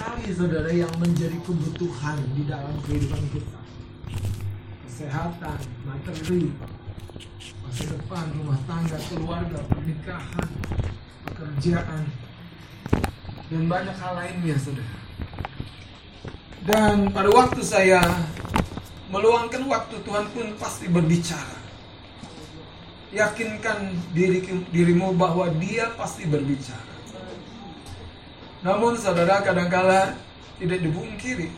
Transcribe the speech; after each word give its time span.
sekali 0.00 0.32
saudara 0.32 0.72
yang 0.72 0.88
menjadi 0.96 1.36
kebutuhan 1.44 2.16
di 2.32 2.48
dalam 2.48 2.72
kehidupan 2.88 3.20
kita. 3.36 3.60
Kesehatan, 4.88 5.60
materi, 5.84 6.48
masa 7.60 7.84
depan, 7.84 8.32
rumah 8.40 8.56
tangga, 8.64 8.96
keluarga, 9.12 9.60
pernikahan, 9.68 10.48
pekerjaan, 11.28 12.02
dan 13.52 13.62
banyak 13.68 13.92
hal 14.00 14.12
lainnya 14.16 14.56
saudara. 14.56 14.96
Dan 16.64 17.12
pada 17.12 17.28
waktu 17.36 17.60
saya 17.60 18.00
meluangkan 19.12 19.68
waktu 19.68 20.00
Tuhan 20.00 20.32
pun 20.32 20.56
pasti 20.56 20.88
berbicara. 20.88 21.60
Yakinkan 23.12 24.00
diri, 24.16 24.48
dirimu 24.72 25.12
bahwa 25.12 25.52
dia 25.60 25.92
pasti 25.92 26.24
berbicara. 26.24 26.88
Namun 28.60 28.96
saudara 29.00 29.40
kadangkala 29.40 30.12
tidak 30.60 30.84
dipungkiri. 30.84 31.48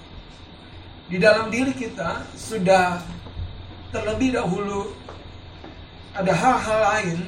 Di 1.10 1.18
dalam 1.18 1.50
diri 1.50 1.74
kita 1.74 2.22
sudah 2.38 3.02
terlebih 3.90 4.38
dahulu 4.38 4.94
ada 6.14 6.32
hal-hal 6.32 6.80
lain 6.92 7.18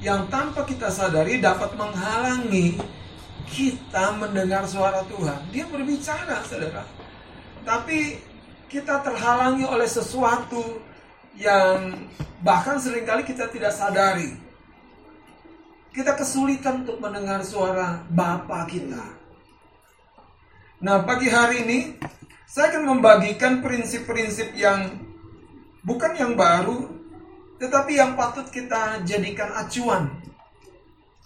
yang 0.00 0.26
tanpa 0.32 0.62
kita 0.64 0.88
sadari 0.88 1.42
dapat 1.42 1.74
menghalangi 1.74 2.78
kita 3.50 4.16
mendengar 4.16 4.64
suara 4.64 5.04
Tuhan. 5.08 5.40
Dia 5.52 5.64
berbicara, 5.68 6.44
saudara. 6.46 6.84
Tapi 7.64 8.20
kita 8.68 9.00
terhalangi 9.04 9.64
oleh 9.64 9.88
sesuatu 9.88 10.80
yang 11.36 12.08
bahkan 12.44 12.80
sering 12.80 13.04
kali 13.04 13.24
kita 13.24 13.48
tidak 13.48 13.72
sadari. 13.74 14.36
Kita 15.92 16.14
kesulitan 16.14 16.86
untuk 16.86 17.00
mendengar 17.02 17.42
suara 17.42 18.04
Bapa 18.06 18.68
kita. 18.70 19.17
Nah, 20.78 21.02
pagi 21.02 21.26
hari 21.26 21.66
ini 21.66 21.78
saya 22.46 22.70
akan 22.70 22.86
membagikan 22.86 23.58
prinsip-prinsip 23.58 24.54
yang 24.54 24.94
bukan 25.82 26.14
yang 26.14 26.38
baru, 26.38 26.86
tetapi 27.58 27.98
yang 27.98 28.14
patut 28.14 28.46
kita 28.46 29.02
jadikan 29.02 29.50
acuan 29.58 30.06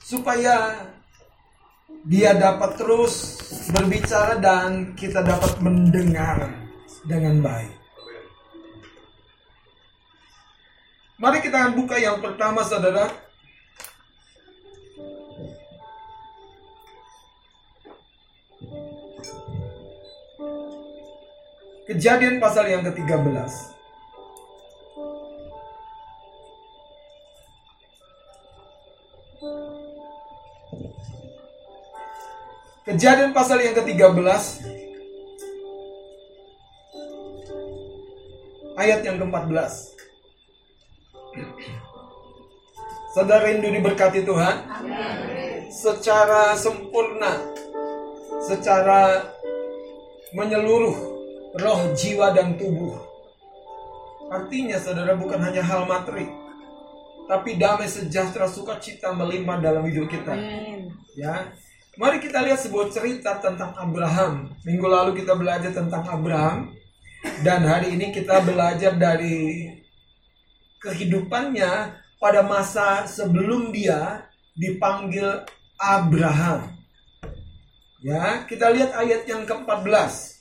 supaya 0.00 0.88
dia 2.08 2.32
dapat 2.32 2.80
terus 2.80 3.36
berbicara 3.68 4.40
dan 4.40 4.96
kita 4.96 5.20
dapat 5.20 5.60
mendengar 5.60 6.48
dengan 7.04 7.44
baik. 7.44 7.76
Mari 11.20 11.38
kita 11.44 11.76
buka 11.76 12.00
yang 12.00 12.24
pertama 12.24 12.64
saudara. 12.64 13.31
Kejadian 21.82 22.38
pasal 22.38 22.70
yang 22.70 22.86
ke-13. 22.86 23.50
Kejadian 32.86 33.34
pasal 33.34 33.58
yang 33.66 33.74
ke-13 33.74 34.22
ayat 38.78 39.00
yang 39.02 39.18
ke-14. 39.18 39.72
Saudara 43.10 43.42
rindu 43.50 43.74
diberkati 43.74 44.22
Tuhan? 44.22 44.56
Secara 45.66 46.54
sempurna, 46.54 47.42
secara 48.38 49.34
menyeluruh 50.30 51.11
roh, 51.58 51.92
jiwa, 51.96 52.32
dan 52.32 52.56
tubuh. 52.56 52.96
Artinya 54.32 54.80
saudara 54.80 55.12
bukan 55.12 55.40
hanya 55.44 55.60
hal 55.60 55.84
materi, 55.84 56.24
tapi 57.28 57.60
damai 57.60 57.88
sejahtera 57.88 58.48
sukacita 58.48 59.12
melimpah 59.12 59.60
dalam 59.60 59.84
hidup 59.84 60.08
kita. 60.08 60.32
Ya, 61.12 61.52
Mari 61.92 62.24
kita 62.24 62.40
lihat 62.40 62.56
sebuah 62.56 62.88
cerita 62.88 63.36
tentang 63.36 63.76
Abraham. 63.76 64.48
Minggu 64.64 64.88
lalu 64.88 65.20
kita 65.20 65.36
belajar 65.36 65.76
tentang 65.76 66.00
Abraham 66.08 66.72
dan 67.44 67.68
hari 67.68 67.92
ini 67.92 68.08
kita 68.16 68.40
belajar 68.40 68.96
dari 68.96 69.68
kehidupannya 70.80 72.00
pada 72.16 72.40
masa 72.40 73.04
sebelum 73.04 73.76
dia 73.76 74.24
dipanggil 74.56 75.44
Abraham. 75.76 76.72
Ya, 78.00 78.48
kita 78.48 78.72
lihat 78.72 78.96
ayat 78.96 79.28
yang 79.28 79.44
ke-14. 79.44 80.31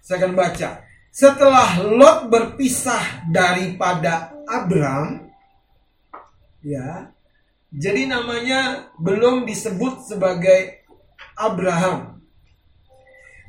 Saya 0.00 0.24
akan 0.24 0.34
baca. 0.34 0.68
Setelah 1.10 1.68
Lot 1.84 2.30
berpisah 2.30 3.26
daripada 3.28 4.34
Abraham, 4.46 5.30
ya, 6.62 7.10
jadi 7.70 8.10
namanya 8.10 8.90
belum 8.98 9.46
disebut 9.46 10.06
sebagai 10.06 10.86
Abraham. 11.38 12.22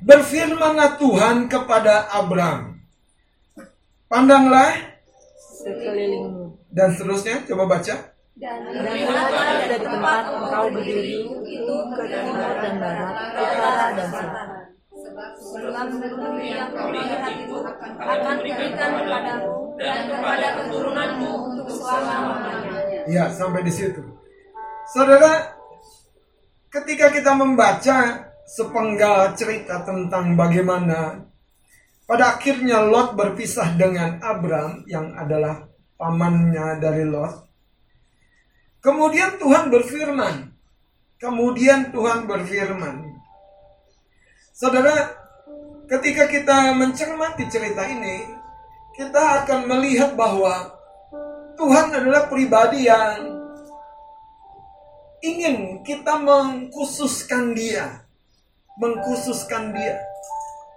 Berfirmanlah 0.02 0.98
Tuhan 0.98 1.46
kepada 1.46 2.10
Abraham. 2.10 2.82
Pandanglah 4.10 4.74
sekelilingmu. 5.62 6.58
Dan 6.72 6.96
seterusnya, 6.96 7.46
coba 7.46 7.78
baca. 7.78 7.96
Dan 8.42 8.58
lihatlah 8.74 9.70
dari 9.70 9.78
tempat 9.78 10.22
engkau 10.34 10.66
berdiri 10.74 11.20
itu 11.46 11.76
ke 11.94 12.04
timur 12.10 12.52
dan 12.58 12.76
barat, 12.82 13.14
utara 13.38 13.86
dan 13.94 14.08
selatan. 14.10 14.48
Sebab 15.42 15.88
bumi 15.98 16.54
yang 16.54 16.70
kau 16.74 16.90
lihat 16.90 17.22
itu 17.38 17.58
akan 17.98 18.36
diberikan 18.42 18.90
kepadamu 19.02 19.54
dan 19.78 20.00
kepada 20.10 20.48
keturunanmu 20.62 21.32
untuk 21.54 21.68
selama-lamanya. 21.70 23.06
Ya, 23.10 23.26
sampai 23.34 23.62
di 23.66 23.74
situ. 23.74 24.02
Saudara, 24.94 25.58
ketika 26.70 27.10
kita 27.10 27.32
membaca 27.34 28.30
sepenggal 28.46 29.34
cerita 29.40 29.82
tentang 29.88 30.36
bagaimana 30.36 31.24
pada 32.10 32.36
akhirnya 32.36 32.84
Lot 32.84 33.16
berpisah 33.16 33.72
dengan 33.80 34.20
Abram 34.20 34.84
yang 34.84 35.16
adalah 35.16 35.64
pamannya 35.96 36.82
dari 36.84 37.08
Lot. 37.08 37.48
Kemudian 38.84 39.38
Tuhan 39.38 39.72
berfirman. 39.72 40.52
Kemudian 41.22 41.94
Tuhan 41.94 42.26
berfirman. 42.26 43.11
Saudara, 44.62 44.94
ketika 45.90 46.30
kita 46.30 46.78
mencermati 46.78 47.50
cerita 47.50 47.82
ini, 47.82 48.30
kita 48.94 49.42
akan 49.42 49.66
melihat 49.66 50.14
bahwa 50.14 50.78
Tuhan 51.58 51.90
adalah 51.90 52.30
pribadi 52.30 52.86
yang 52.86 53.42
ingin 55.26 55.82
kita 55.82 56.14
mengkhususkan 56.14 57.58
dia. 57.58 58.06
Mengkhususkan 58.78 59.74
dia. 59.74 59.98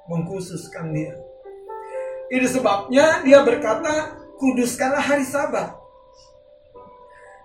Mengkhususkan 0.09 0.89
dia. 0.89 1.21
Ini 2.33 2.49
sebabnya 2.49 3.21
dia 3.21 3.45
berkata, 3.45 4.17
kuduskanlah 4.41 5.05
hari 5.05 5.29
sabat. 5.29 5.77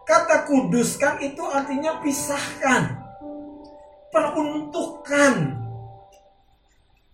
Kata 0.07 0.47
kuduskan 0.47 1.19
itu 1.19 1.43
artinya 1.43 1.99
pisahkan. 1.99 2.95
Peruntukkan. 4.07 5.67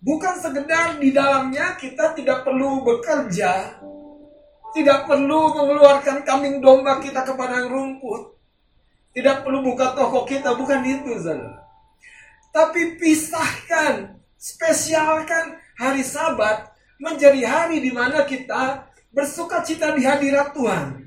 Bukan 0.06 0.38
sekedar 0.38 1.02
di 1.02 1.10
dalamnya 1.10 1.74
kita 1.82 2.14
tidak 2.14 2.46
perlu 2.46 2.86
bekerja, 2.86 3.82
tidak 4.78 5.10
perlu 5.10 5.58
mengeluarkan 5.58 6.22
kambing 6.22 6.62
domba 6.62 7.02
kita 7.02 7.26
ke 7.26 7.34
padang 7.34 7.66
rumput. 7.66 8.38
Tidak 9.16 9.42
perlu 9.42 9.64
buka 9.64 9.96
toko 9.96 10.28
kita, 10.28 10.54
bukan 10.60 10.84
itu, 10.84 11.16
saudara. 11.18 11.64
Tapi 12.52 13.00
pisahkan, 13.00 14.20
spesialkan 14.36 15.56
hari 15.80 16.04
sabat 16.04 16.76
menjadi 17.00 17.48
hari 17.48 17.80
di 17.80 17.96
mana 17.96 18.28
kita 18.28 18.92
bersuka 19.16 19.64
cita 19.64 19.96
di 19.96 20.04
hadirat 20.04 20.52
Tuhan. 20.52 21.02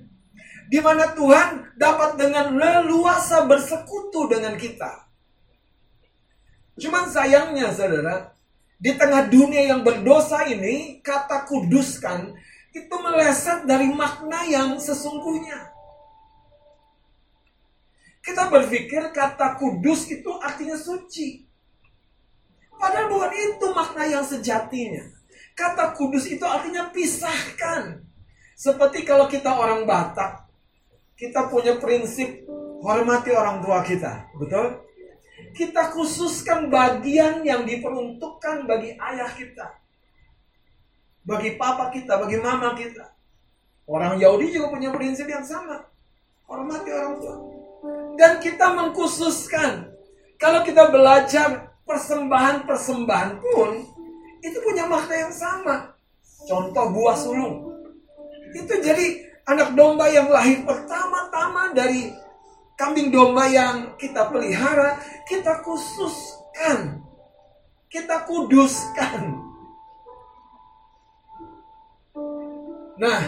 Di 0.73 0.81
mana 0.81 1.13
Tuhan 1.13 1.77
dapat 1.77 2.17
dengan 2.17 2.57
leluasa 2.57 3.45
bersekutu 3.45 4.27
dengan 4.33 4.57
kita. 4.57 5.05
Cuman 6.81 7.13
sayangnya 7.13 7.77
saudara, 7.77 8.38
di 8.79 8.95
tengah 8.95 9.27
dunia 9.27 9.75
yang 9.75 9.83
berdosa 9.83 10.47
ini, 10.47 11.03
kata 11.03 11.51
kuduskan 11.51 12.31
itu 12.71 12.95
meleset 13.03 13.67
dari 13.67 13.91
makna 13.91 14.47
yang 14.47 14.79
sesungguhnya. 14.79 15.75
Kita 18.23 18.47
berpikir 18.47 19.11
kata 19.11 19.59
kudus 19.59 20.07
itu 20.07 20.31
artinya 20.39 20.79
suci. 20.79 21.43
Padahal 22.79 23.11
bukan 23.11 23.33
itu 23.35 23.67
makna 23.75 24.07
yang 24.07 24.23
sejatinya. 24.23 25.03
Kata 25.59 25.99
kudus 25.99 26.31
itu 26.31 26.47
artinya 26.47 26.87
pisahkan. 26.95 28.07
Seperti 28.55 29.03
kalau 29.03 29.27
kita 29.27 29.51
orang 29.51 29.83
Batak, 29.87 30.47
kita 31.19 31.51
punya 31.51 31.83
prinsip 31.83 32.47
hormati 32.79 33.35
orang 33.35 33.59
tua 33.59 33.83
kita, 33.83 34.31
betul? 34.39 34.87
Kita 35.55 35.91
khususkan 35.95 36.71
bagian 36.71 37.43
yang 37.43 37.67
diperuntukkan 37.67 38.67
bagi 38.67 38.95
ayah 38.99 39.31
kita. 39.35 39.67
Bagi 41.27 41.59
papa 41.61 41.93
kita, 41.93 42.19
bagi 42.19 42.39
mama 42.41 42.73
kita. 42.75 43.13
Orang 43.89 44.21
Yahudi 44.21 44.53
juga 44.53 44.77
punya 44.77 44.93
prinsip 44.93 45.29
yang 45.29 45.45
sama. 45.45 45.85
Hormati 46.49 46.91
orang 46.93 47.15
tua. 47.21 47.37
Dan 48.17 48.41
kita 48.41 48.73
mengkhususkan. 48.75 49.93
Kalau 50.39 50.63
kita 50.63 50.89
belajar 50.93 51.75
persembahan-persembahan 51.83 53.31
pun, 53.43 53.71
itu 54.45 54.59
punya 54.63 54.87
makna 54.87 55.29
yang 55.29 55.35
sama. 55.35 55.99
Contoh 56.47 56.87
buah 56.95 57.17
sulung. 57.19 57.69
Itu 58.55 58.79
jadi 58.81 59.29
anak 59.49 59.75
domba 59.77 60.09
yang 60.13 60.29
lahir 60.29 60.63
pertama-tama 60.65 61.73
dari 61.73 62.13
kambing 62.79 63.11
domba 63.11 63.51
yang 63.51 63.99
kita 63.99 64.31
pelihara, 64.31 65.03
kita 65.27 65.61
khususkan. 65.67 67.03
Kita 67.91 68.23
kuduskan. 68.29 69.43
Nah, 72.99 73.23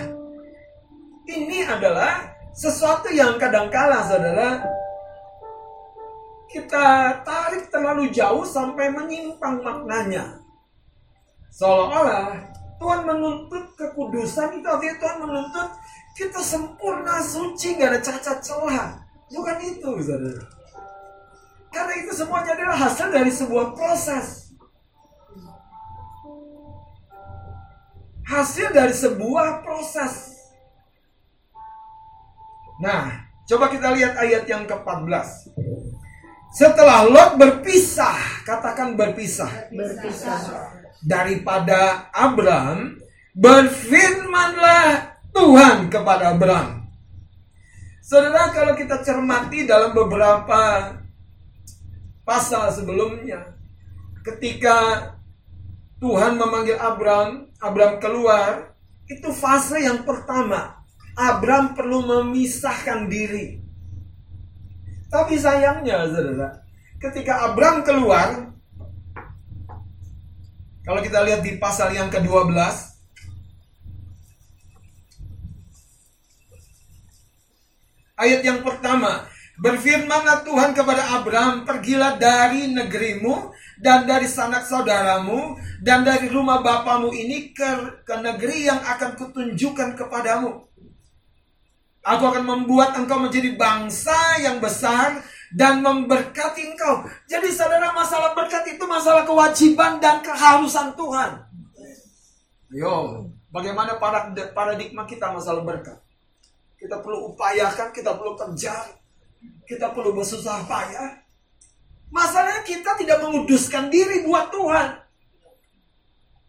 ini 1.27 1.67
adalah 1.67 2.31
sesuatu 2.55 3.11
yang 3.11 3.41
kadangkala 3.41 4.05
saudara 4.05 4.61
kita 6.51 7.15
tarik 7.23 7.71
terlalu 7.71 8.11
jauh 8.11 8.43
sampai 8.43 8.91
menyimpang 8.91 9.63
maknanya. 9.63 10.43
Seolah-olah 11.55 12.43
Tuhan 12.83 13.07
menuntut 13.07 13.71
kekudusan 13.79 14.59
itu 14.59 14.67
artinya 14.67 14.97
Tuhan 14.99 15.19
menuntut 15.23 15.71
kita 16.19 16.43
sempurna, 16.43 17.23
suci, 17.23 17.79
gak 17.79 17.95
ada 17.95 18.01
cacat 18.03 18.39
celah. 18.43 19.10
Bukan 19.31 19.57
itu, 19.63 19.91
saudara. 20.03 20.43
Karena 21.71 21.95
itu 22.03 22.13
semuanya 22.13 22.53
adalah 22.59 22.77
hasil 22.77 23.09
dari 23.15 23.31
sebuah 23.31 23.79
proses. 23.79 24.51
hasil 28.31 28.71
dari 28.71 28.95
sebuah 28.95 29.67
proses. 29.67 30.39
Nah, 32.81 33.27
coba 33.45 33.69
kita 33.69 33.91
lihat 33.93 34.15
ayat 34.17 34.47
yang 34.47 34.65
ke-14. 34.65 35.51
Setelah 36.55 37.07
Lot 37.07 37.37
berpisah, 37.37 38.17
katakan 38.47 38.95
berpisah. 38.95 39.51
Berpisah. 39.75 40.39
Daripada 41.05 42.11
Abraham, 42.15 42.97
berfirmanlah 43.35 45.19
Tuhan 45.35 45.91
kepada 45.93 46.35
Abraham. 46.35 46.80
Saudara, 48.11 48.51
kalau 48.51 48.75
kita 48.75 49.07
cermati 49.07 49.71
dalam 49.71 49.95
beberapa 49.95 50.91
pasal 52.27 52.75
sebelumnya, 52.75 53.55
ketika 54.27 55.15
Tuhan 56.03 56.35
memanggil 56.35 56.75
Abraham, 56.75 57.55
Abraham 57.63 58.03
keluar, 58.03 58.75
itu 59.07 59.31
fase 59.31 59.87
yang 59.87 60.03
pertama. 60.03 60.83
Abraham 61.15 61.79
perlu 61.79 62.03
memisahkan 62.03 63.07
diri. 63.07 63.63
Tapi 65.07 65.39
sayangnya, 65.39 66.11
saudara, 66.11 66.67
ketika 66.99 67.47
Abraham 67.47 67.87
keluar, 67.87 68.51
kalau 70.83 70.99
kita 70.99 71.23
lihat 71.23 71.47
di 71.47 71.63
pasal 71.63 71.95
yang 71.95 72.11
ke-12, 72.11 72.90
ayat 78.21 78.45
yang 78.45 78.61
pertama, 78.61 79.25
berfirmanlah 79.57 80.45
Tuhan 80.45 80.77
kepada 80.77 81.17
Abraham, 81.17 81.65
pergilah 81.65 82.21
dari 82.21 82.69
negerimu 82.69 83.57
dan 83.81 84.05
dari 84.05 84.29
sanak 84.29 84.69
saudaramu 84.69 85.57
dan 85.81 86.05
dari 86.05 86.29
rumah 86.29 86.61
bapamu 86.61 87.17
ini 87.17 87.57
ke, 87.57 88.05
ke 88.05 88.15
negeri 88.21 88.69
yang 88.69 88.81
akan 88.85 89.17
kutunjukkan 89.17 89.97
kepadamu. 89.97 90.69
Aku 92.01 92.25
akan 92.33 92.45
membuat 92.45 92.97
engkau 92.97 93.21
menjadi 93.21 93.57
bangsa 93.61 94.41
yang 94.41 94.57
besar 94.57 95.21
dan 95.53 95.85
memberkati 95.85 96.73
engkau. 96.73 97.05
Jadi 97.29 97.53
saudara 97.53 97.93
masalah 97.93 98.33
berkat 98.33 98.65
itu 98.73 98.85
masalah 98.89 99.29
kewajiban 99.29 100.01
dan 100.01 100.25
keharusan 100.25 100.97
Tuhan. 100.97 101.45
Yo, 102.73 103.27
bagaimana 103.53 104.01
paradigma 104.57 105.05
kita 105.05 105.29
masalah 105.29 105.61
berkat? 105.61 106.01
Kita 106.81 106.97
perlu 107.05 107.37
upayakan, 107.37 107.93
kita 107.93 108.17
perlu 108.17 108.33
kejar, 108.41 108.89
kita 109.69 109.93
perlu 109.93 110.17
bersusah 110.17 110.65
payah. 110.65 111.21
Masalahnya 112.09 112.65
kita 112.65 112.97
tidak 112.97 113.21
menguduskan 113.21 113.93
diri 113.93 114.25
buat 114.25 114.49
Tuhan. 114.49 114.89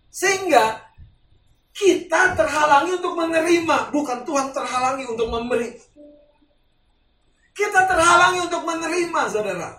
Sehingga 0.08 0.88
kita 1.76 2.34
terhalangi 2.40 2.96
untuk 2.96 3.14
menerima, 3.20 3.92
bukan 3.92 4.24
Tuhan 4.24 4.56
terhalangi 4.56 5.06
untuk 5.06 5.28
memberi. 5.28 5.76
Kita 7.52 7.84
terhalangi 7.86 8.40
untuk 8.48 8.64
menerima, 8.64 9.22
saudara. 9.28 9.70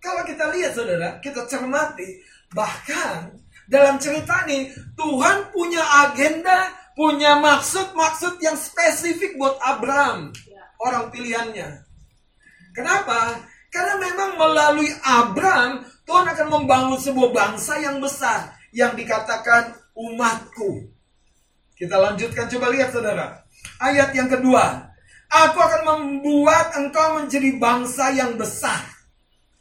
Kalau 0.00 0.22
kita 0.24 0.48
lihat, 0.54 0.72
saudara, 0.72 1.20
kita 1.20 1.44
cermati, 1.44 2.22
bahkan 2.56 3.36
dalam 3.68 4.00
cerita 4.00 4.48
ini 4.48 4.72
Tuhan 4.96 5.52
punya 5.52 5.84
agenda, 6.08 6.79
punya 7.00 7.40
maksud-maksud 7.40 8.44
yang 8.44 8.60
spesifik 8.60 9.40
buat 9.40 9.56
Abraham, 9.64 10.36
orang 10.84 11.08
pilihannya. 11.08 11.80
Kenapa? 12.76 13.40
Karena 13.72 13.96
memang 13.96 14.36
melalui 14.36 14.92
Abraham 15.00 15.80
Tuhan 16.04 16.28
akan 16.28 16.48
membangun 16.60 17.00
sebuah 17.00 17.32
bangsa 17.32 17.80
yang 17.80 18.04
besar 18.04 18.52
yang 18.76 18.92
dikatakan 18.92 19.80
umatku. 19.96 20.92
Kita 21.72 21.96
lanjutkan 21.96 22.52
coba 22.52 22.68
lihat 22.68 22.92
saudara. 22.92 23.48
Ayat 23.80 24.12
yang 24.12 24.28
kedua. 24.28 24.92
Aku 25.30 25.56
akan 25.56 25.82
membuat 25.86 26.76
engkau 26.76 27.16
menjadi 27.16 27.56
bangsa 27.56 28.12
yang 28.12 28.36
besar. 28.36 28.84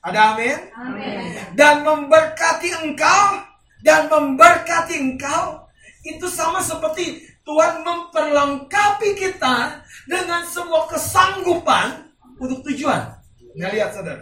Ada 0.04 0.36
amin? 0.36 0.60
Amin. 0.76 1.56
Dan 1.56 1.88
memberkati 1.88 2.84
engkau 2.84 3.48
dan 3.80 4.12
memberkati 4.12 4.98
engkau 5.00 5.70
itu 6.02 6.26
sama 6.26 6.66
seperti 6.66 7.29
Tuhan 7.50 7.82
memperlengkapi 7.82 9.10
kita 9.18 9.82
dengan 10.06 10.46
semua 10.46 10.86
kesanggupan 10.86 12.14
untuk 12.38 12.62
tujuan. 12.70 13.10
Nah, 13.58 13.70
lihat 13.74 13.90
saudara. 13.90 14.22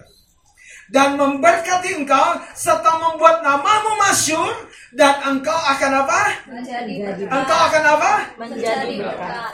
Dan 0.88 1.20
memberkati 1.20 2.00
engkau 2.00 2.40
serta 2.56 2.96
membuat 2.96 3.44
namamu 3.44 4.00
masyur 4.00 4.72
dan 4.96 5.20
engkau 5.28 5.60
akan 5.60 6.08
apa? 6.08 6.22
Menjadi 6.48 6.94
berkat. 7.04 7.28
Engkau 7.36 7.60
akan 7.68 7.84
apa? 7.84 8.12
Menjadi 8.40 8.96
berkat. 8.96 9.54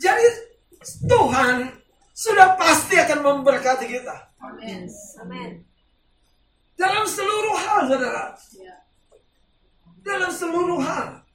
Jadi 0.00 0.26
Tuhan 1.04 1.56
sudah 2.16 2.56
pasti 2.56 2.96
akan 2.96 3.20
memberkati 3.20 3.84
kita. 3.84 4.32
Amin. 4.40 4.88
Amin. 5.20 5.60
Dalam 6.72 7.04
seluruh 7.04 7.56
hal, 7.60 7.80
saudara. 7.84 8.32
Dalam 10.00 10.32
seluruh 10.32 10.80
hal. 10.80 11.27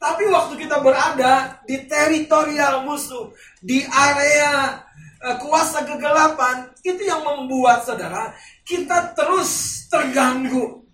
Tapi 0.00 0.24
waktu 0.32 0.56
kita 0.56 0.80
berada 0.80 1.60
di 1.68 1.84
teritorial 1.84 2.88
musuh, 2.88 3.28
di 3.60 3.84
area 3.84 4.80
uh, 5.20 5.36
kuasa 5.36 5.84
kegelapan, 5.84 6.72
itu 6.80 7.04
yang 7.04 7.20
membuat 7.20 7.84
saudara 7.84 8.32
kita 8.64 9.12
terus 9.12 9.84
terganggu. 9.92 10.88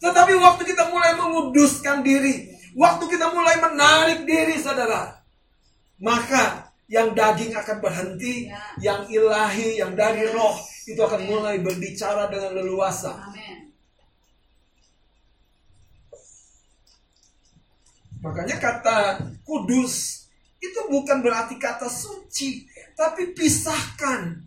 Tetapi 0.00 0.32
waktu 0.40 0.64
kita 0.64 0.88
mulai 0.88 1.12
menguduskan 1.20 2.00
diri, 2.00 2.56
waktu 2.72 3.04
kita 3.04 3.28
mulai 3.36 3.60
menarik 3.60 4.24
diri 4.24 4.56
saudara, 4.56 5.20
maka 6.00 6.72
yang 6.88 7.12
daging 7.12 7.52
akan 7.52 7.84
berhenti, 7.84 8.48
yang 8.80 9.04
ilahi, 9.12 9.76
yang 9.76 9.92
dari 9.92 10.24
roh 10.32 10.56
itu 10.88 10.98
akan 10.98 11.28
mulai 11.28 11.60
berbicara 11.60 12.32
dengan 12.32 12.64
leluasa. 12.64 13.12
Amin. 13.28 13.61
Makanya 18.22 18.56
kata 18.62 19.18
kudus 19.42 20.22
itu 20.62 20.80
bukan 20.86 21.18
berarti 21.26 21.58
kata 21.58 21.90
suci, 21.90 22.70
tapi 22.94 23.34
pisahkan. 23.34 24.38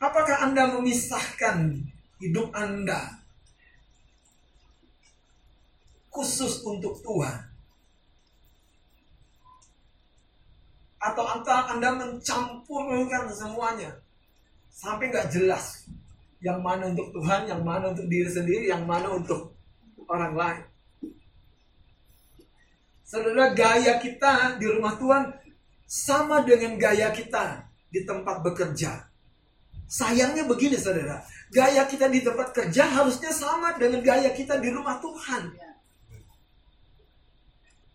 Apakah 0.00 0.48
Anda 0.48 0.72
memisahkan 0.72 1.84
hidup 2.24 2.48
Anda 2.56 3.20
khusus 6.08 6.64
untuk 6.64 7.04
Tuhan? 7.04 7.52
Atau 10.96 11.24
Anda 11.28 11.92
mencampurkan 12.00 13.28
semuanya 13.28 14.00
sampai 14.72 15.12
nggak 15.12 15.28
jelas 15.28 15.84
yang 16.40 16.64
mana 16.64 16.88
untuk 16.88 17.12
Tuhan, 17.12 17.44
yang 17.44 17.60
mana 17.60 17.92
untuk 17.92 18.08
diri 18.08 18.32
sendiri, 18.32 18.72
yang 18.72 18.88
mana 18.88 19.12
untuk 19.12 19.52
orang 20.08 20.32
lain. 20.32 20.69
Saudara, 23.10 23.50
gaya 23.50 23.98
kita 23.98 24.54
di 24.62 24.70
rumah 24.70 24.94
Tuhan 24.94 25.34
sama 25.82 26.46
dengan 26.46 26.78
gaya 26.78 27.10
kita 27.10 27.66
di 27.90 28.06
tempat 28.06 28.38
bekerja. 28.46 29.10
Sayangnya 29.90 30.46
begini 30.46 30.78
saudara, 30.78 31.18
gaya 31.50 31.82
kita 31.90 32.06
di 32.06 32.22
tempat 32.22 32.54
kerja 32.54 32.86
harusnya 32.86 33.34
sama 33.34 33.74
dengan 33.74 33.98
gaya 34.06 34.30
kita 34.30 34.62
di 34.62 34.70
rumah 34.70 35.02
Tuhan. 35.02 35.50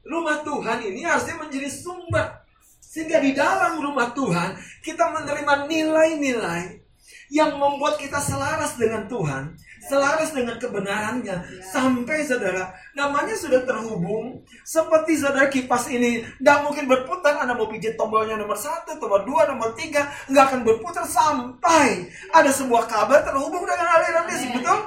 Rumah 0.04 0.38
Tuhan 0.44 0.84
ini 0.84 1.08
harusnya 1.08 1.40
menjadi 1.40 1.72
sumber. 1.72 2.44
Sehingga 2.84 3.24
di 3.24 3.32
dalam 3.32 3.80
rumah 3.80 4.12
Tuhan 4.12 4.60
kita 4.84 5.16
menerima 5.16 5.72
nilai-nilai 5.72 6.84
yang 7.32 7.56
membuat 7.56 7.96
kita 8.04 8.20
selaras 8.20 8.76
dengan 8.76 9.08
Tuhan 9.08 9.56
selaras 9.86 10.34
dengan 10.34 10.58
kebenarannya. 10.58 11.62
Sampai 11.62 12.26
saudara 12.26 12.74
namanya 12.98 13.38
sudah 13.38 13.62
terhubung. 13.64 14.42
Seperti 14.66 15.18
saudara 15.22 15.48
kipas 15.48 15.88
ini 15.90 16.26
tidak 16.42 16.66
mungkin 16.66 16.86
berputar. 16.90 17.38
Anda 17.42 17.54
mau 17.54 17.70
pijit 17.70 17.96
tombolnya 17.96 18.36
nomor 18.38 18.58
satu 18.58 18.98
nomor 18.98 19.22
dua 19.26 19.46
nomor 19.50 19.78
tiga 19.78 20.10
nggak 20.30 20.44
akan 20.50 20.62
berputar 20.66 21.06
sampai 21.06 22.10
ada 22.34 22.50
sebuah 22.50 22.90
kabar 22.90 23.22
terhubung 23.22 23.64
dengan 23.64 23.88
aliran 23.88 24.26
listrik 24.30 24.52
betul? 24.62 24.80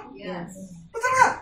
Betul 0.90 1.10
nggak? 1.14 1.34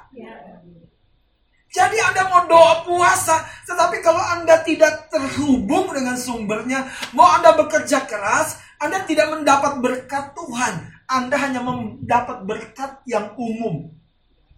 Jadi 1.77 2.01
Anda 2.01 2.23
mau 2.33 2.49
doa 2.49 2.89
puasa, 2.89 3.37
tetapi 3.69 4.01
kalau 4.01 4.17
Anda 4.17 4.65
tidak 4.65 5.13
terhubung 5.13 5.93
dengan 5.93 6.17
sumbernya, 6.17 6.89
mau 7.13 7.29
Anda 7.37 7.53
bekerja 7.53 8.09
keras, 8.09 8.57
Anda 8.81 9.05
tidak 9.05 9.29
mendapat 9.29 9.85
berkat 9.85 10.33
Tuhan. 10.33 10.96
Anda 11.07 11.39
hanya 11.39 11.63
mendapat 11.63 12.43
berkat 12.43 13.03
yang 13.07 13.35
umum. 13.39 13.95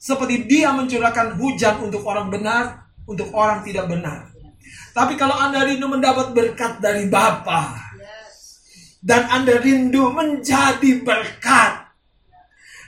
Seperti 0.01 0.49
dia 0.49 0.73
mencurahkan 0.73 1.37
hujan 1.37 1.85
untuk 1.85 2.05
orang 2.09 2.33
benar, 2.33 2.89
untuk 3.05 3.29
orang 3.37 3.61
tidak 3.65 3.89
benar. 3.89 4.33
Tapi 4.97 5.15
kalau 5.15 5.37
Anda 5.37 5.65
rindu 5.65 5.89
mendapat 5.89 6.33
berkat 6.33 6.81
dari 6.81 7.09
Bapa 7.09 7.77
dan 8.99 9.31
Anda 9.31 9.63
rindu 9.63 10.11
menjadi 10.11 11.05
berkat, 11.05 11.73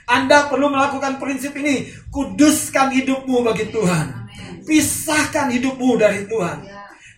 Anda 0.09 0.51
perlu 0.51 0.67
melakukan 0.67 1.21
prinsip 1.21 1.55
ini, 1.55 1.87
kuduskan 2.11 2.91
hidupmu 2.91 3.47
bagi 3.47 3.71
Tuhan. 3.71 4.27
Pisahkan 4.67 5.49
hidupmu 5.49 5.97
dari 5.97 6.27
Tuhan. 6.27 6.67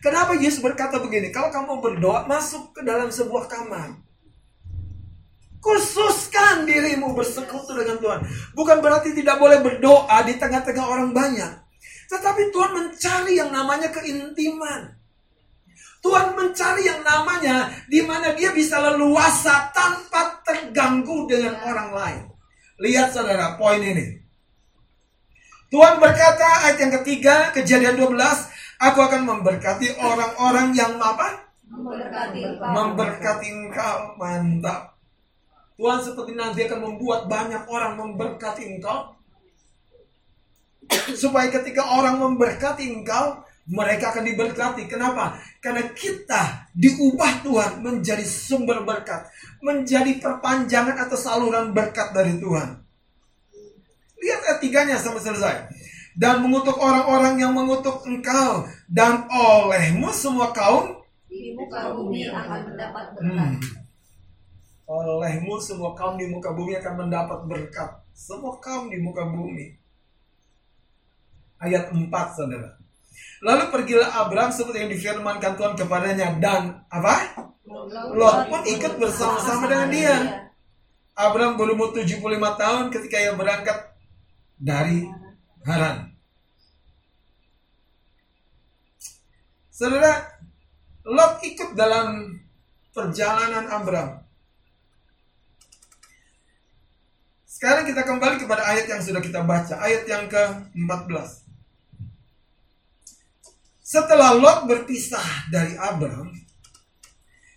Kenapa 0.04 0.36
Yesus 0.36 0.60
berkata 0.60 1.00
begini? 1.00 1.32
Kalau 1.32 1.48
kamu 1.50 1.80
berdoa, 1.80 2.28
masuk 2.28 2.76
ke 2.76 2.82
dalam 2.84 3.08
sebuah 3.08 3.48
kamar. 3.48 3.98
Khususkan 5.64 6.68
dirimu 6.68 7.16
bersekutu 7.16 7.72
dengan 7.72 7.96
Tuhan. 8.04 8.20
Bukan 8.52 8.84
berarti 8.84 9.16
tidak 9.16 9.40
boleh 9.40 9.64
berdoa 9.64 10.20
di 10.28 10.36
tengah-tengah 10.36 10.84
orang 10.84 11.16
banyak. 11.16 11.64
Tetapi 12.12 12.52
Tuhan 12.52 12.72
mencari 12.76 13.40
yang 13.40 13.48
namanya 13.48 13.88
keintiman. 13.96 15.00
Tuhan 16.04 16.36
mencari 16.36 16.84
yang 16.84 17.00
namanya 17.00 17.72
di 17.88 18.04
mana 18.04 18.36
dia 18.36 18.52
bisa 18.52 18.76
leluasa 18.84 19.72
tanpa 19.72 20.44
terganggu 20.44 21.32
dengan 21.32 21.56
orang 21.64 21.90
lain. 21.96 22.22
Lihat 22.84 23.16
saudara, 23.16 23.56
poin 23.56 23.80
ini. 23.80 24.20
Tuhan 25.72 25.98
berkata 25.98 26.68
ayat 26.68 26.78
yang 26.84 26.94
ketiga, 27.02 27.56
kejadian 27.56 27.96
12, 27.98 28.20
aku 28.84 29.00
akan 29.00 29.24
memberkati 29.26 29.96
orang-orang 29.96 30.76
yang 30.76 31.00
apa? 31.00 31.56
Memberkati, 31.72 32.62
memberkati 32.62 33.48
engkau. 33.48 34.20
Mantap. 34.20 34.93
Tuhan 35.74 36.00
seperti 36.06 36.38
nanti 36.38 36.70
akan 36.70 36.80
membuat 36.86 37.26
banyak 37.26 37.66
orang 37.66 37.98
memberkati 37.98 38.78
engkau. 38.78 39.18
Supaya 41.22 41.50
ketika 41.50 41.98
orang 41.98 42.22
memberkati 42.22 42.86
engkau, 42.94 43.42
mereka 43.66 44.14
akan 44.14 44.24
diberkati. 44.28 44.86
Kenapa? 44.86 45.40
Karena 45.64 45.90
kita 45.96 46.70
diubah 46.78 47.42
Tuhan 47.42 47.72
menjadi 47.82 48.26
sumber 48.28 48.86
berkat. 48.86 49.26
Menjadi 49.66 50.22
perpanjangan 50.22 51.00
atau 51.10 51.18
saluran 51.18 51.74
berkat 51.74 52.14
dari 52.14 52.38
Tuhan. 52.38 52.70
Lihat 54.22 54.40
ayat 54.46 54.60
tiganya 54.62 54.96
sampai 55.02 55.24
selesai. 55.26 55.58
Dan 56.14 56.46
mengutuk 56.46 56.78
orang-orang 56.78 57.42
yang 57.42 57.58
mengutuk 57.58 58.06
engkau. 58.06 58.70
Dan 58.86 59.26
olehmu 59.32 60.14
semua 60.14 60.54
kaum 60.54 61.02
di 61.34 61.58
muka 61.58 61.98
bumi 61.98 62.30
akan 62.30 62.60
mendapat 62.70 63.06
berkat. 63.18 63.58
Hmm 63.58 63.83
olehmu 64.88 65.60
semua 65.64 65.96
kaum 65.96 66.20
di 66.20 66.28
muka 66.28 66.52
bumi 66.52 66.76
akan 66.80 67.08
mendapat 67.08 67.40
berkat. 67.48 67.90
Semua 68.12 68.60
kaum 68.60 68.92
di 68.92 69.00
muka 69.00 69.24
bumi. 69.24 69.74
Ayat 71.64 71.96
4 71.96 72.08
saudara. 72.36 72.76
Lalu 73.44 73.64
pergilah 73.72 74.10
Abraham 74.24 74.52
seperti 74.52 74.88
yang 74.88 74.92
difirmankan 74.92 75.54
Tuhan 75.60 75.76
kepadanya 75.76 76.40
dan 76.40 76.84
apa? 76.88 77.48
Lot 78.16 78.48
pun 78.48 78.62
ikut 78.68 79.00
bersama-sama 79.00 79.68
dengan 79.68 79.90
dia. 79.92 80.16
Abraham 81.14 81.60
berumur 81.60 81.92
75 81.92 82.24
tahun 82.58 82.84
ketika 82.90 83.16
ia 83.20 83.34
berangkat 83.36 83.78
dari 84.58 85.06
Haran. 85.68 86.12
Saudara, 89.70 90.40
Lot 91.04 91.44
ikut 91.44 91.76
dalam 91.76 92.40
perjalanan 92.96 93.68
Abraham. 93.68 94.23
Sekarang 97.64 97.88
kita 97.88 98.04
kembali 98.04 98.44
kepada 98.44 98.60
ayat 98.76 98.92
yang 98.92 99.00
sudah 99.00 99.24
kita 99.24 99.40
baca, 99.40 99.80
ayat 99.80 100.04
yang 100.04 100.28
ke-14. 100.28 101.48
Setelah 103.80 104.36
Lot 104.36 104.68
berpisah 104.68 105.48
dari 105.48 105.72
Abram, 105.80 106.28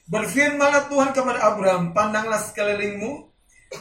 berfirmanlah 0.07 0.87
Tuhan 0.87 1.11
kepada 1.11 1.51
Abram, 1.51 1.91
pandanglah 1.91 2.39
sekelilingmu 2.39 3.35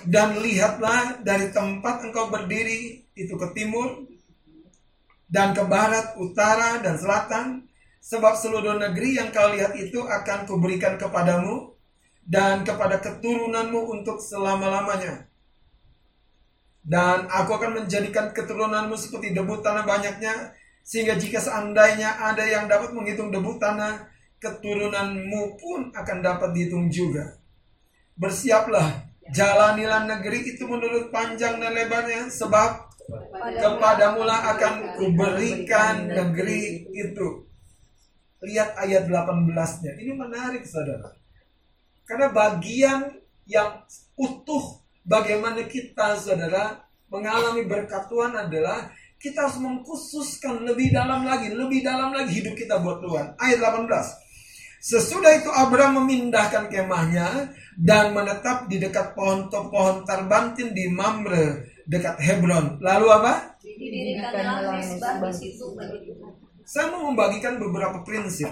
dan 0.10 0.42
lihatlah 0.42 1.22
dari 1.22 1.54
tempat 1.54 2.10
engkau 2.10 2.34
berdiri 2.34 3.06
itu 3.14 3.38
ke 3.38 3.54
timur 3.54 4.10
dan 5.30 5.54
ke 5.54 5.62
barat, 5.62 6.18
utara 6.18 6.82
dan 6.82 6.98
selatan, 6.98 7.70
sebab 8.02 8.34
seluruh 8.34 8.82
negeri 8.82 9.22
yang 9.22 9.30
kau 9.30 9.54
lihat 9.54 9.78
itu 9.78 10.02
akan 10.02 10.50
kuberikan 10.50 10.98
kepadamu 10.98 11.78
dan 12.26 12.66
kepada 12.66 12.98
keturunanmu 12.98 13.94
untuk 13.94 14.18
selama-lamanya 14.18 15.35
dan 16.86 17.26
aku 17.26 17.58
akan 17.58 17.82
menjadikan 17.82 18.30
keturunanmu 18.30 18.94
seperti 18.94 19.34
debu 19.34 19.66
tanah 19.66 19.90
banyaknya, 19.90 20.54
sehingga 20.86 21.18
jika 21.18 21.42
seandainya 21.42 22.22
ada 22.22 22.46
yang 22.46 22.70
dapat 22.70 22.94
menghitung 22.94 23.34
debu 23.34 23.58
tanah, 23.58 24.06
keturunanmu 24.38 25.58
pun 25.58 25.90
akan 25.90 26.18
dapat 26.22 26.54
dihitung 26.54 26.94
juga. 26.94 27.42
Bersiaplah, 28.14 29.10
jalanilah 29.34 30.06
negeri 30.06 30.54
itu 30.54 30.70
menurut 30.70 31.10
panjang 31.10 31.58
dan 31.58 31.74
lebarnya, 31.74 32.30
sebab 32.30 32.86
kepadamu 33.42 34.22
lah 34.22 34.54
akan 34.54 35.02
kuberikan 35.02 36.06
negeri 36.06 36.86
itu. 36.94 37.50
Lihat 38.46 38.78
ayat 38.78 39.10
18-nya. 39.10 39.98
Ini 39.98 40.14
menarik, 40.14 40.70
saudara. 40.70 41.10
Karena 42.06 42.30
bagian 42.30 43.10
yang 43.50 43.82
utuh 44.14 44.85
bagaimana 45.06 45.70
kita 45.70 46.18
saudara 46.18 46.82
mengalami 47.08 47.64
berkat 47.70 48.10
Tuhan 48.10 48.34
adalah 48.34 48.90
kita 49.22 49.48
harus 49.48 49.58
mengkhususkan 49.62 50.66
lebih 50.68 50.92
dalam 50.92 51.24
lagi, 51.24 51.54
lebih 51.54 51.82
dalam 51.86 52.12
lagi 52.12 52.44
hidup 52.44 52.54
kita 52.58 52.82
buat 52.82 53.00
Tuhan. 53.00 53.38
Ayat 53.40 53.58
18. 53.64 53.90
Sesudah 54.86 55.34
itu 55.34 55.50
Abraham 55.50 56.06
memindahkan 56.06 56.70
kemahnya 56.70 57.50
dan 57.74 58.14
menetap 58.14 58.70
di 58.70 58.78
dekat 58.78 59.18
pohon-pohon 59.18 60.06
tarbantin 60.06 60.78
di 60.78 60.86
Mamre 60.94 61.74
dekat 61.90 62.22
Hebron. 62.22 62.78
Lalu 62.78 63.08
apa? 63.10 63.58
Saya 66.66 66.94
mau 66.94 67.10
membagikan 67.10 67.58
beberapa 67.58 68.06
prinsip 68.06 68.50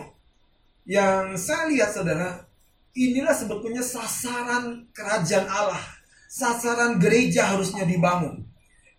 yang 0.89 1.37
saya 1.37 1.69
lihat 1.69 1.93
saudara, 1.93 2.49
inilah 2.97 3.37
sebetulnya 3.37 3.85
sasaran 3.85 4.89
kerajaan 4.89 5.45
Allah 5.45 6.02
sasaran 6.33 6.97
gereja 6.97 7.53
harusnya 7.53 7.85
dibangun. 7.85 8.41